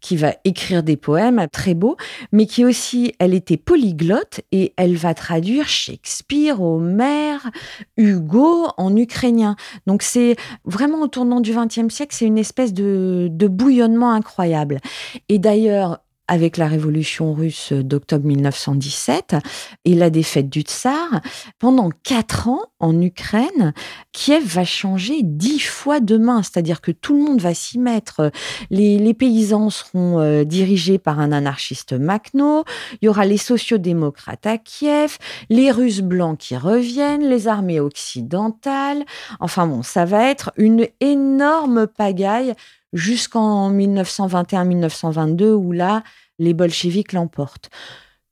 qui 0.00 0.16
va 0.16 0.34
écrire 0.44 0.82
des 0.82 0.96
poèmes 0.96 1.46
très 1.52 1.74
beaux, 1.74 1.96
mais 2.32 2.46
qui 2.46 2.64
aussi, 2.64 3.14
elle 3.18 3.34
était 3.34 3.56
polyglotte 3.56 4.40
et 4.52 4.72
elle 4.76 4.96
va 4.96 5.14
traduire 5.14 5.68
Shakespeare, 5.68 6.60
Homère, 6.60 7.50
Hugo 7.96 8.68
en 8.76 8.96
ukrainien. 8.96 9.56
Donc 9.86 10.02
c'est 10.02 10.36
vraiment 10.64 11.02
au 11.02 11.08
tournant 11.08 11.40
du 11.40 11.52
XXe 11.52 11.92
siècle, 11.92 12.14
c'est 12.14 12.26
une 12.26 12.38
espèce 12.38 12.72
de 12.72 13.48
bouillonnement 13.48 14.12
incroyable. 14.12 14.80
Et 15.28 15.38
d'ailleurs, 15.38 16.00
avec 16.28 16.56
la 16.56 16.68
révolution 16.68 17.32
russe 17.32 17.72
d'octobre 17.72 18.26
1917 18.26 19.36
et 19.84 19.94
la 19.94 20.10
défaite 20.10 20.48
du 20.48 20.60
tsar, 20.60 21.20
pendant 21.58 21.90
quatre 22.02 22.48
ans 22.48 22.66
en 22.78 23.00
Ukraine, 23.00 23.72
Kiev 24.12 24.44
va 24.44 24.64
changer 24.64 25.20
dix 25.22 25.58
fois 25.60 26.00
de 26.00 26.16
main, 26.16 26.42
c'est-à-dire 26.42 26.80
que 26.80 26.92
tout 26.92 27.16
le 27.16 27.24
monde 27.24 27.40
va 27.40 27.54
s'y 27.54 27.78
mettre. 27.78 28.30
Les, 28.70 29.14
paysans 29.14 29.70
seront 29.70 30.20
euh, 30.20 30.44
dirigés 30.44 30.98
par 30.98 31.18
un 31.18 31.32
anarchiste 31.32 31.94
Makhno, 31.94 32.64
il 33.00 33.06
y 33.06 33.08
aura 33.08 33.24
les 33.24 33.38
sociodémocrates 33.38 34.46
à 34.46 34.58
Kiev, 34.58 35.18
les 35.48 35.70
Russes 35.70 36.02
blancs 36.02 36.38
qui 36.38 36.56
reviennent, 36.56 37.28
les 37.28 37.48
armées 37.48 37.80
occidentales. 37.80 39.04
Enfin 39.40 39.66
bon, 39.66 39.82
ça 39.82 40.04
va 40.04 40.28
être 40.28 40.52
une 40.56 40.86
énorme 41.00 41.86
pagaille 41.86 42.54
jusqu'en 42.92 43.72
1921-1922 43.72 45.52
où 45.52 45.72
là, 45.72 46.02
les 46.38 46.54
bolcheviks 46.54 47.12
l'emportent. 47.12 47.70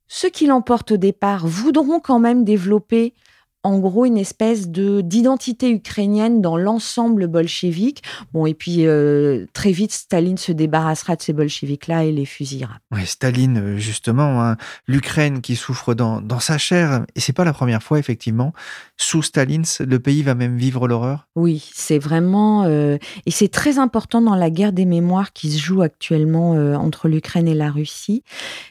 Ceux 0.07 0.29
qui 0.29 0.47
l'emportent 0.47 0.91
au 0.91 0.97
départ 0.97 1.45
voudront 1.45 1.99
quand 1.99 2.19
même 2.19 2.43
développer 2.43 3.13
en 3.63 3.79
gros 3.79 4.05
une 4.05 4.17
espèce 4.17 4.69
de 4.69 5.01
d'identité 5.01 5.69
ukrainienne 5.71 6.41
dans 6.41 6.57
l'ensemble 6.57 7.27
bolchevique. 7.27 8.03
Bon, 8.33 8.45
et 8.45 8.53
puis 8.53 8.85
euh, 8.85 9.45
très 9.53 9.71
vite, 9.71 9.91
Staline 9.91 10.37
se 10.37 10.51
débarrassera 10.51 11.15
de 11.15 11.21
ces 11.21 11.33
bolcheviks-là 11.33 12.05
et 12.05 12.11
les 12.11 12.25
fusillera. 12.25 12.75
Oui, 12.91 13.05
Staline, 13.05 13.57
euh, 13.57 13.77
justement, 13.77 14.41
hein, 14.41 14.57
l'Ukraine 14.87 15.41
qui 15.41 15.55
souffre 15.55 15.93
dans, 15.93 16.21
dans 16.21 16.39
sa 16.39 16.57
chair, 16.57 17.05
et 17.15 17.19
c'est 17.19 17.33
pas 17.33 17.43
la 17.43 17.53
première 17.53 17.83
fois, 17.83 17.99
effectivement. 17.99 18.53
Sous 18.97 19.21
Staline, 19.21 19.65
le 19.79 19.99
pays 19.99 20.23
va 20.23 20.35
même 20.35 20.57
vivre 20.57 20.87
l'horreur 20.87 21.27
Oui, 21.35 21.69
c'est 21.73 21.99
vraiment... 21.99 22.63
Euh, 22.63 22.97
et 23.25 23.31
c'est 23.31 23.49
très 23.49 23.79
important 23.79 24.21
dans 24.21 24.35
la 24.35 24.49
guerre 24.49 24.73
des 24.73 24.85
mémoires 24.85 25.33
qui 25.33 25.51
se 25.51 25.59
joue 25.59 25.81
actuellement 25.81 26.51
entre 26.51 27.07
l'Ukraine 27.07 27.47
et 27.47 27.53
la 27.53 27.69
Russie, 27.69 28.23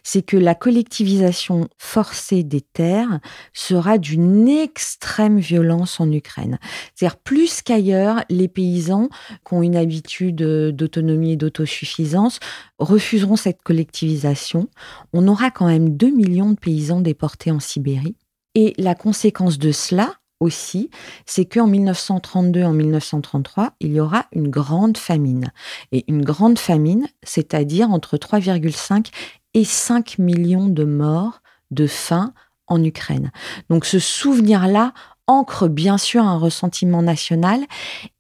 c'est 0.03 0.23
que 0.23 0.37
la 0.37 0.55
collectivisation 0.55 1.69
forcée 1.79 2.43
des 2.43 2.61
terres 2.61 3.21
sera 3.53 3.99
d'une 3.99 4.49
extrême 4.77 5.39
violence 5.39 6.01
en 6.01 6.13
Ukraine. 6.13 6.59
C'est-à-dire 6.95 7.17
plus 7.17 7.63
qu'ailleurs, 7.63 8.23
les 8.29 8.47
paysans 8.47 9.09
qui 9.47 9.55
ont 9.55 9.63
une 9.63 9.75
habitude 9.75 10.37
d'autonomie 10.37 11.33
et 11.33 11.37
d'autosuffisance 11.37 12.41
refuseront 12.79 13.37
cette 13.37 13.63
collectivisation. 13.63 14.69
On 15.15 15.27
aura 15.29 15.51
quand 15.51 15.67
même 15.67 15.97
2 15.97 16.11
millions 16.11 16.51
de 16.51 16.59
paysans 16.59 17.01
déportés 17.01 17.51
en 17.51 17.61
Sibérie. 17.61 18.17
Et 18.55 18.75
la 18.77 18.95
conséquence 18.95 19.59
de 19.59 19.73
cela, 19.73 20.15
aussi, 20.39 20.91
c'est 21.25 21.47
qu'en 21.47 21.67
1932, 21.67 22.63
en 22.63 22.75
1933, 22.75 23.73
il 23.81 23.95
y 23.95 24.01
aura 24.01 24.27
une 24.33 24.51
grande 24.51 24.99
famine. 24.99 25.51
Et 25.93 26.05
une 26.09 26.23
grande 26.23 26.59
famine, 26.59 27.07
c'est-à-dire 27.23 27.91
entre 27.91 28.19
3,5 28.19 29.07
et 29.55 29.65
5 29.65 30.19
millions 30.19 30.69
de 30.69 30.85
morts 30.85 31.41
de 31.71 31.87
faim 31.87 32.35
en 32.67 32.83
Ukraine. 32.83 33.31
Donc 33.71 33.85
ce 33.85 33.99
souvenir-là 33.99 34.93
ancre 35.27 35.69
bien 35.69 35.99
sûr 35.99 36.23
un 36.23 36.39
ressentiment 36.39 37.03
national 37.03 37.61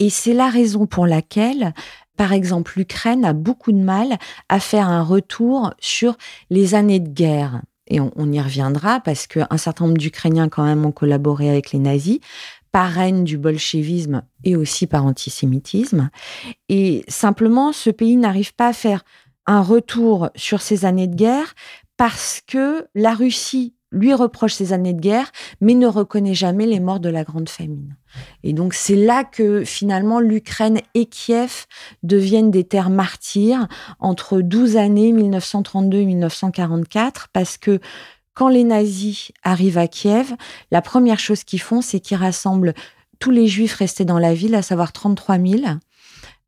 et 0.01 0.11
c'est 0.11 0.35
la 0.35 0.49
raison 0.49 0.87
pour 0.87 1.07
laquelle 1.07 1.73
par 2.17 2.33
exemple, 2.33 2.73
l'Ukraine 2.77 3.25
a 3.25 3.33
beaucoup 3.33 3.73
de 3.73 3.83
mal 3.83 4.17
à 4.49 4.59
faire 4.59 4.89
un 4.89 5.03
retour 5.03 5.75
sur 5.79 6.17
les 6.51 6.75
années 6.75 7.01
de 7.01 7.11
guerre. 7.11 7.61
Et 7.89 8.01
on, 8.01 8.33
y 8.33 8.41
reviendra 8.41 8.99
parce 8.99 9.29
qu'un 9.29 9.57
certain 9.59 9.87
nombre 9.87 9.99
d'Ukrainiens 9.99 10.49
quand 10.49 10.65
même 10.65 10.85
ont 10.85 10.93
collaboré 10.93 11.49
avec 11.49 11.71
les 11.71 11.79
nazis 11.79 12.19
par 12.73 12.99
haine 12.99 13.23
du 13.23 13.39
bolchevisme 13.39 14.23
et 14.43 14.57
aussi 14.57 14.89
par 14.89 15.07
antisémitisme. 15.07 16.11
Et 16.69 17.05
simplement, 17.07 17.73
ce 17.73 17.91
pays 17.91 18.17
n'arrive 18.17 18.55
pas 18.55 18.69
à 18.69 18.73
faire 18.73 19.05
un 19.47 19.63
retour 19.63 20.31
sur 20.35 20.63
ces 20.63 20.85
années 20.85 21.07
de 21.07 21.15
guerre 21.15 21.55
parce 21.97 22.43
que 22.45 22.89
la 22.97 23.15
Russie 23.15 23.76
lui 23.93 24.13
reproche 24.15 24.55
ces 24.55 24.73
années 24.73 24.93
de 24.93 25.01
guerre, 25.01 25.31
mais 25.61 25.75
ne 25.75 25.87
reconnaît 25.87 26.35
jamais 26.35 26.67
les 26.67 26.81
morts 26.81 27.01
de 27.01 27.09
la 27.09 27.25
Grande 27.25 27.49
Famine. 27.49 27.97
Et 28.43 28.53
donc 28.53 28.75
c'est 28.75 28.97
là 28.97 29.25
que 29.25 29.65
finalement 29.65 30.21
l'Ukraine 30.21 30.81
et 30.95 31.07
Kiev 31.07 31.67
deviennent 32.03 32.51
des 32.51 32.65
terres 32.65 32.91
martyrs 32.91 33.69
entre 34.01 34.41
12 34.41 34.77
années 34.77 35.13
1932 35.13 35.99
et 35.99 36.07
1944, 36.07 37.29
parce 37.33 37.59
que 37.59 37.81
quand 38.35 38.49
les 38.49 38.65
nazis 38.65 39.33
arrivent 39.43 39.79
à 39.79 39.89
Kiev, 39.89 40.35
la 40.71 40.83
première 40.83 41.19
chose 41.19 41.43
qu'ils 41.43 41.61
font, 41.61 41.81
c'est 41.81 42.01
qu'ils 42.01 42.19
rassemblent 42.19 42.75
tous 43.19 43.31
les 43.31 43.47
juifs 43.47 43.75
restés 43.75 44.05
dans 44.05 44.19
la 44.19 44.35
ville, 44.35 44.55
à 44.55 44.63
savoir 44.63 44.93
33 44.93 45.39
000. 45.39 45.63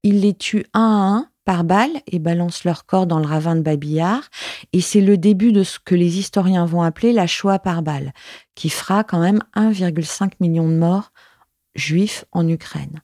Ils 0.02 0.20
les 0.20 0.34
tuent 0.34 0.66
un 0.74 0.80
à 0.80 1.16
un 1.16 1.28
par 1.48 1.64
balle 1.64 2.02
et 2.06 2.18
balancent 2.18 2.64
leur 2.64 2.84
corps 2.84 3.06
dans 3.06 3.20
le 3.20 3.26
ravin 3.26 3.56
de 3.56 3.62
Babillard. 3.62 4.28
Et 4.74 4.82
c'est 4.82 5.00
le 5.00 5.16
début 5.16 5.50
de 5.50 5.62
ce 5.62 5.78
que 5.82 5.94
les 5.94 6.18
historiens 6.18 6.66
vont 6.66 6.82
appeler 6.82 7.14
la 7.14 7.26
Shoah 7.26 7.58
par 7.58 7.80
balle, 7.80 8.12
qui 8.54 8.68
fera 8.68 9.02
quand 9.02 9.18
même 9.18 9.40
1,5 9.56 10.32
million 10.40 10.68
de 10.68 10.76
morts 10.76 11.10
juifs 11.74 12.26
en 12.32 12.46
Ukraine. 12.46 13.00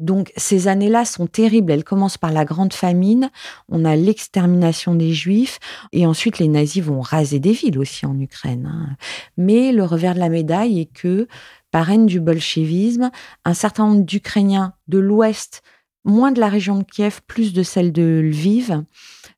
Donc 0.00 0.34
ces 0.36 0.68
années-là 0.68 1.06
sont 1.06 1.26
terribles. 1.26 1.72
Elles 1.72 1.82
commencent 1.82 2.18
par 2.18 2.30
la 2.30 2.44
grande 2.44 2.74
famine, 2.74 3.30
on 3.70 3.86
a 3.86 3.96
l'extermination 3.96 4.94
des 4.94 5.14
juifs, 5.14 5.58
et 5.92 6.04
ensuite 6.04 6.38
les 6.38 6.48
nazis 6.48 6.84
vont 6.84 7.00
raser 7.00 7.40
des 7.40 7.52
villes 7.52 7.78
aussi 7.78 8.04
en 8.04 8.20
Ukraine. 8.20 8.70
Hein. 8.70 8.96
Mais 9.38 9.72
le 9.72 9.84
revers 9.84 10.12
de 10.12 10.20
la 10.20 10.28
médaille 10.28 10.78
est 10.78 10.92
que, 10.92 11.26
par 11.70 11.90
haine 11.90 12.04
du 12.04 12.20
bolchevisme, 12.20 13.10
un 13.46 13.54
certain 13.54 13.86
nombre 13.86 14.04
d'Ukrainiens 14.04 14.74
de 14.88 14.98
l'Ouest 14.98 15.62
moins 16.04 16.32
de 16.32 16.40
la 16.40 16.48
région 16.48 16.78
de 16.78 16.84
Kiev, 16.84 17.20
plus 17.26 17.52
de 17.52 17.62
celle 17.62 17.92
de 17.92 18.20
Lviv, 18.24 18.82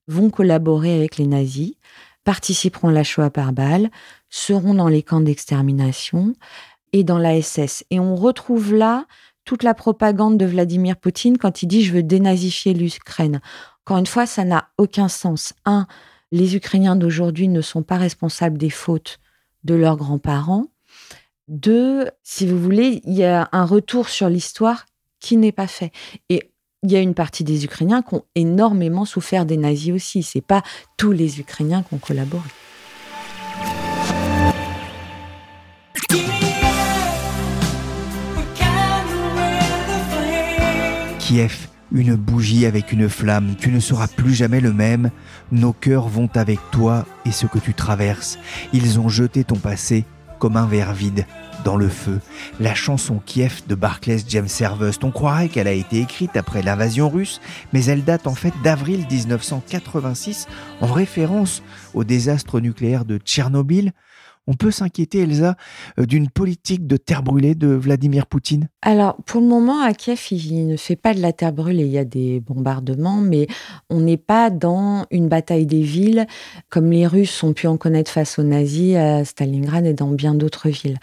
vont 0.08 0.30
collaborer 0.30 0.94
avec 0.94 1.16
les 1.16 1.26
nazis, 1.26 1.74
participeront 2.24 2.88
à 2.88 2.92
la 2.92 3.04
Shoah 3.04 3.30
par 3.30 3.52
balle, 3.52 3.90
seront 4.28 4.74
dans 4.74 4.88
les 4.88 5.02
camps 5.02 5.20
d'extermination 5.20 6.34
et 6.92 7.04
dans 7.04 7.18
la 7.18 7.40
SS. 7.40 7.84
Et 7.90 8.00
on 8.00 8.16
retrouve 8.16 8.74
là 8.74 9.06
toute 9.44 9.62
la 9.62 9.74
propagande 9.74 10.38
de 10.38 10.46
Vladimir 10.46 10.96
Poutine 10.96 11.38
quand 11.38 11.62
il 11.62 11.66
dit 11.66 11.82
je 11.82 11.92
veux 11.92 12.02
dénazifier 12.02 12.74
l'Ukraine. 12.74 13.40
Encore 13.84 13.98
une 13.98 14.06
fois, 14.06 14.26
ça 14.26 14.44
n'a 14.44 14.68
aucun 14.78 15.08
sens. 15.08 15.54
Un, 15.64 15.86
les 16.30 16.54
Ukrainiens 16.56 16.96
d'aujourd'hui 16.96 17.48
ne 17.48 17.60
sont 17.60 17.82
pas 17.82 17.96
responsables 17.96 18.58
des 18.58 18.70
fautes 18.70 19.18
de 19.64 19.74
leurs 19.74 19.96
grands-parents. 19.96 20.66
Deux, 21.48 22.06
si 22.22 22.46
vous 22.46 22.58
voulez, 22.58 23.00
il 23.04 23.14
y 23.14 23.24
a 23.24 23.48
un 23.50 23.64
retour 23.64 24.08
sur 24.08 24.28
l'histoire 24.28 24.86
qui 25.20 25.36
n'est 25.36 25.52
pas 25.52 25.66
fait. 25.66 25.92
Et 26.28 26.50
il 26.82 26.90
y 26.90 26.96
a 26.96 27.00
une 27.00 27.14
partie 27.14 27.44
des 27.44 27.64
Ukrainiens 27.64 28.02
qui 28.02 28.14
ont 28.14 28.24
énormément 28.34 29.04
souffert 29.04 29.44
des 29.44 29.58
nazis 29.58 29.92
aussi. 29.92 30.22
C'est 30.22 30.40
pas 30.40 30.62
tous 30.96 31.12
les 31.12 31.38
Ukrainiens 31.38 31.82
qui 31.82 31.94
ont 31.94 31.98
collaboré. 31.98 32.48
Kiev, 41.18 41.68
une 41.92 42.16
bougie 42.16 42.66
avec 42.66 42.92
une 42.92 43.08
flamme, 43.08 43.54
tu 43.56 43.70
ne 43.70 43.78
seras 43.78 44.08
plus 44.08 44.34
jamais 44.34 44.60
le 44.60 44.72
même. 44.72 45.10
Nos 45.52 45.72
cœurs 45.72 46.08
vont 46.08 46.30
avec 46.34 46.58
toi 46.72 47.04
et 47.26 47.30
ce 47.30 47.46
que 47.46 47.58
tu 47.58 47.74
traverses. 47.74 48.38
Ils 48.72 48.98
ont 48.98 49.08
jeté 49.08 49.44
ton 49.44 49.56
passé 49.56 50.04
comme 50.38 50.56
un 50.56 50.66
verre 50.66 50.94
vide 50.94 51.26
dans 51.64 51.76
le 51.76 51.88
feu. 51.88 52.20
La 52.58 52.74
chanson 52.74 53.20
Kiev 53.24 53.62
de 53.68 53.74
Barclays 53.74 54.20
James 54.28 54.48
Servest, 54.48 55.04
on 55.04 55.10
croirait 55.10 55.48
qu'elle 55.48 55.68
a 55.68 55.72
été 55.72 56.00
écrite 56.00 56.36
après 56.36 56.62
l'invasion 56.62 57.08
russe, 57.08 57.40
mais 57.72 57.84
elle 57.84 58.04
date 58.04 58.26
en 58.26 58.34
fait 58.34 58.52
d'avril 58.62 59.06
1986 59.10 60.46
en 60.80 60.92
référence 60.92 61.62
au 61.94 62.04
désastre 62.04 62.60
nucléaire 62.60 63.04
de 63.04 63.18
Tchernobyl. 63.18 63.92
On 64.46 64.54
peut 64.54 64.70
s'inquiéter, 64.70 65.20
Elsa, 65.20 65.56
euh, 65.98 66.06
d'une 66.06 66.28
politique 66.28 66.86
de 66.86 66.96
terre 66.96 67.22
brûlée 67.22 67.54
de 67.54 67.68
Vladimir 67.68 68.26
Poutine? 68.26 68.68
Alors, 68.82 69.16
pour 69.26 69.40
le 69.40 69.46
moment, 69.46 69.80
à 69.80 69.92
Kiev, 69.94 70.20
il 70.30 70.66
ne 70.66 70.76
fait 70.76 70.96
pas 70.96 71.14
de 71.14 71.20
la 71.20 71.32
terre 71.32 71.52
brûlée. 71.52 71.84
Il 71.84 71.92
y 71.92 71.98
a 71.98 72.04
des 72.04 72.40
bombardements, 72.40 73.20
mais 73.20 73.46
on 73.90 74.00
n'est 74.00 74.16
pas 74.16 74.50
dans 74.50 75.06
une 75.10 75.28
bataille 75.28 75.66
des 75.66 75.82
villes 75.82 76.26
comme 76.68 76.90
les 76.90 77.06
Russes 77.06 77.42
ont 77.42 77.52
pu 77.52 77.66
en 77.66 77.76
connaître 77.76 78.10
face 78.10 78.38
aux 78.38 78.42
nazis 78.42 78.96
à 78.96 79.24
Stalingrad 79.24 79.86
et 79.86 79.94
dans 79.94 80.10
bien 80.10 80.34
d'autres 80.34 80.68
villes. 80.68 80.98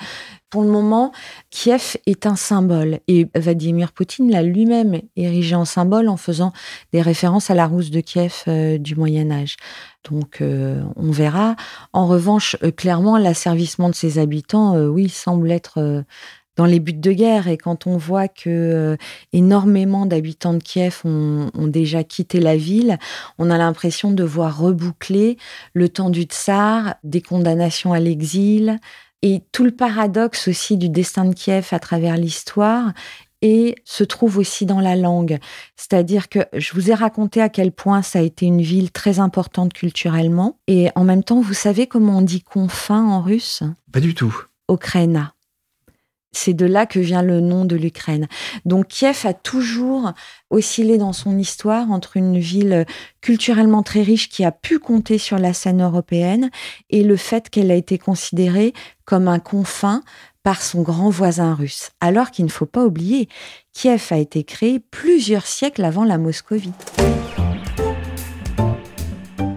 Pour 0.49 0.61
le 0.61 0.69
moment, 0.69 1.11
Kiev 1.49 1.97
est 2.05 2.25
un 2.25 2.37
symbole 2.37 2.99
et 3.09 3.27
Vladimir 3.35 3.91
Poutine 3.91 4.31
l'a 4.31 4.43
lui-même 4.43 5.01
érigé 5.17 5.55
en 5.55 5.65
symbole 5.65 6.07
en 6.07 6.15
faisant 6.15 6.53
des 6.93 7.01
références 7.01 7.49
à 7.49 7.53
la 7.53 7.67
rousse 7.67 7.91
de 7.91 7.99
Kiev 7.99 8.43
euh, 8.47 8.77
du 8.77 8.95
Moyen 8.95 9.29
Âge. 9.29 9.57
Donc 10.11 10.41
euh, 10.41 10.81
on 10.95 11.11
verra. 11.11 11.55
En 11.93 12.07
revanche, 12.07 12.55
euh, 12.63 12.71
clairement, 12.71 13.17
l'asservissement 13.17 13.89
de 13.89 13.95
ses 13.95 14.19
habitants, 14.19 14.77
oui, 14.77 15.09
semble 15.09 15.51
être 15.51 16.03
dans 16.55 16.65
les 16.65 16.79
buts 16.79 16.93
de 16.93 17.11
guerre. 17.11 17.47
Et 17.47 17.57
quand 17.57 17.87
on 17.87 17.97
voit 17.97 18.27
que 18.27 18.97
énormément 19.33 20.05
d'habitants 20.05 20.53
de 20.53 20.63
Kiev 20.63 21.01
ont, 21.05 21.49
déjà 21.67 22.03
quitté 22.03 22.39
la 22.39 22.57
ville, 22.57 22.97
on 23.37 23.49
a 23.49 23.57
l'impression 23.57 24.11
de 24.11 24.23
voir 24.23 24.57
reboucler 24.57 25.37
le 25.73 25.89
temps 25.89 26.09
du 26.09 26.23
tsar, 26.23 26.95
des 27.03 27.21
condamnations 27.21 27.93
à 27.93 27.99
l'exil, 27.99 28.79
et 29.23 29.41
tout 29.51 29.63
le 29.63 29.71
paradoxe 29.71 30.47
aussi 30.47 30.77
du 30.77 30.89
destin 30.89 31.25
de 31.25 31.33
Kiev 31.33 31.69
à 31.71 31.79
travers 31.79 32.17
l'histoire 32.17 32.93
et 33.41 33.75
se 33.85 34.03
trouve 34.03 34.37
aussi 34.37 34.65
dans 34.65 34.79
la 34.79 34.95
langue. 34.95 35.39
C'est-à-dire 35.75 36.29
que 36.29 36.39
je 36.53 36.73
vous 36.73 36.89
ai 36.89 36.93
raconté 36.93 37.41
à 37.41 37.49
quel 37.49 37.71
point 37.71 38.01
ça 38.01 38.19
a 38.19 38.23
été 38.23 38.45
une 38.45 38.61
ville 38.61 38.91
très 38.91 39.19
importante 39.19 39.73
culturellement. 39.73 40.59
Et 40.67 40.89
en 40.95 41.03
même 41.03 41.23
temps, 41.23 41.41
vous 41.41 41.53
savez 41.53 41.87
comment 41.87 42.17
on 42.17 42.21
dit 42.21 42.41
confin 42.41 43.03
en 43.03 43.21
russe? 43.21 43.63
Pas 43.91 43.99
du 43.99 44.15
tout. 44.15 44.35
Ukraina. 44.69 45.33
C'est 46.33 46.53
de 46.53 46.65
là 46.65 46.85
que 46.85 46.99
vient 46.99 47.23
le 47.23 47.39
nom 47.39 47.65
de 47.65 47.75
l'Ukraine. 47.75 48.27
Donc 48.65 48.89
Kiev 48.89 49.21
a 49.23 49.33
toujours 49.33 50.11
oscillé 50.49 50.97
dans 50.97 51.13
son 51.13 51.37
histoire 51.39 51.89
entre 51.89 52.17
une 52.17 52.37
ville 52.37 52.85
culturellement 53.21 53.81
très 53.81 54.03
riche 54.03 54.29
qui 54.29 54.43
a 54.43 54.51
pu 54.51 54.77
compter 54.77 55.17
sur 55.17 55.39
la 55.39 55.53
scène 55.53 55.81
européenne 55.81 56.51
et 56.89 57.03
le 57.03 57.15
fait 57.15 57.49
qu'elle 57.49 57.71
a 57.71 57.75
été 57.75 57.97
considérée 57.97 58.73
comme 59.05 59.27
un 59.27 59.39
confin 59.39 60.03
par 60.47 60.61
son 60.61 60.81
grand 60.81 61.09
voisin 61.09 61.53
russe. 61.53 61.89
Alors 61.99 62.31
qu'il 62.31 62.45
ne 62.45 62.49
faut 62.49 62.65
pas 62.65 62.85
oublier, 62.85 63.27
Kiev 63.73 64.01
a 64.11 64.17
été 64.17 64.45
créé 64.45 64.79
plusieurs 64.79 65.45
siècles 65.45 65.83
avant 65.83 66.05
la 66.05 66.17
Moscovie. 66.17 66.71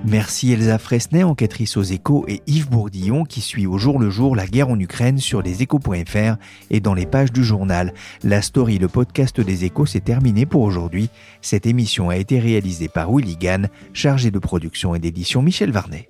Merci 0.05 0.50
Elsa 0.50 0.79
Fresnay, 0.79 1.22
enquêtrice 1.22 1.76
aux 1.76 1.85
échos, 1.85 2.24
et 2.26 2.42
Yves 2.48 2.68
Bourdillon 2.68 3.22
qui 3.22 3.40
suit 3.40 3.68
au 3.68 3.79
jour 3.79 4.00
le 4.00 4.11
jour 4.11 4.35
la 4.35 4.48
guerre 4.48 4.68
en 4.68 4.81
Ukraine 4.81 5.18
sur 5.18 5.42
leséchos.fr 5.42 6.35
et 6.70 6.81
dans 6.81 6.94
les 6.94 7.07
pages 7.07 7.31
du 7.31 7.44
journal. 7.44 7.94
La 8.24 8.42
story, 8.42 8.79
le 8.79 8.88
podcast 8.88 9.40
des 9.40 9.64
échos, 9.64 9.87
s'est 9.87 10.00
terminé 10.00 10.44
pour 10.44 10.62
aujourd'hui. 10.62 11.09
Cette 11.40 11.66
émission 11.66 12.11
a 12.11 12.16
été 12.16 12.40
réalisée 12.40 12.88
par 12.88 13.14
Willy 13.14 13.37
Gann, 13.37 13.68
chargé 13.92 14.33
de 14.33 14.40
production 14.40 14.96
et 14.96 14.98
d'édition 14.98 15.40
Michel 15.40 15.70
Varnet. 15.70 16.10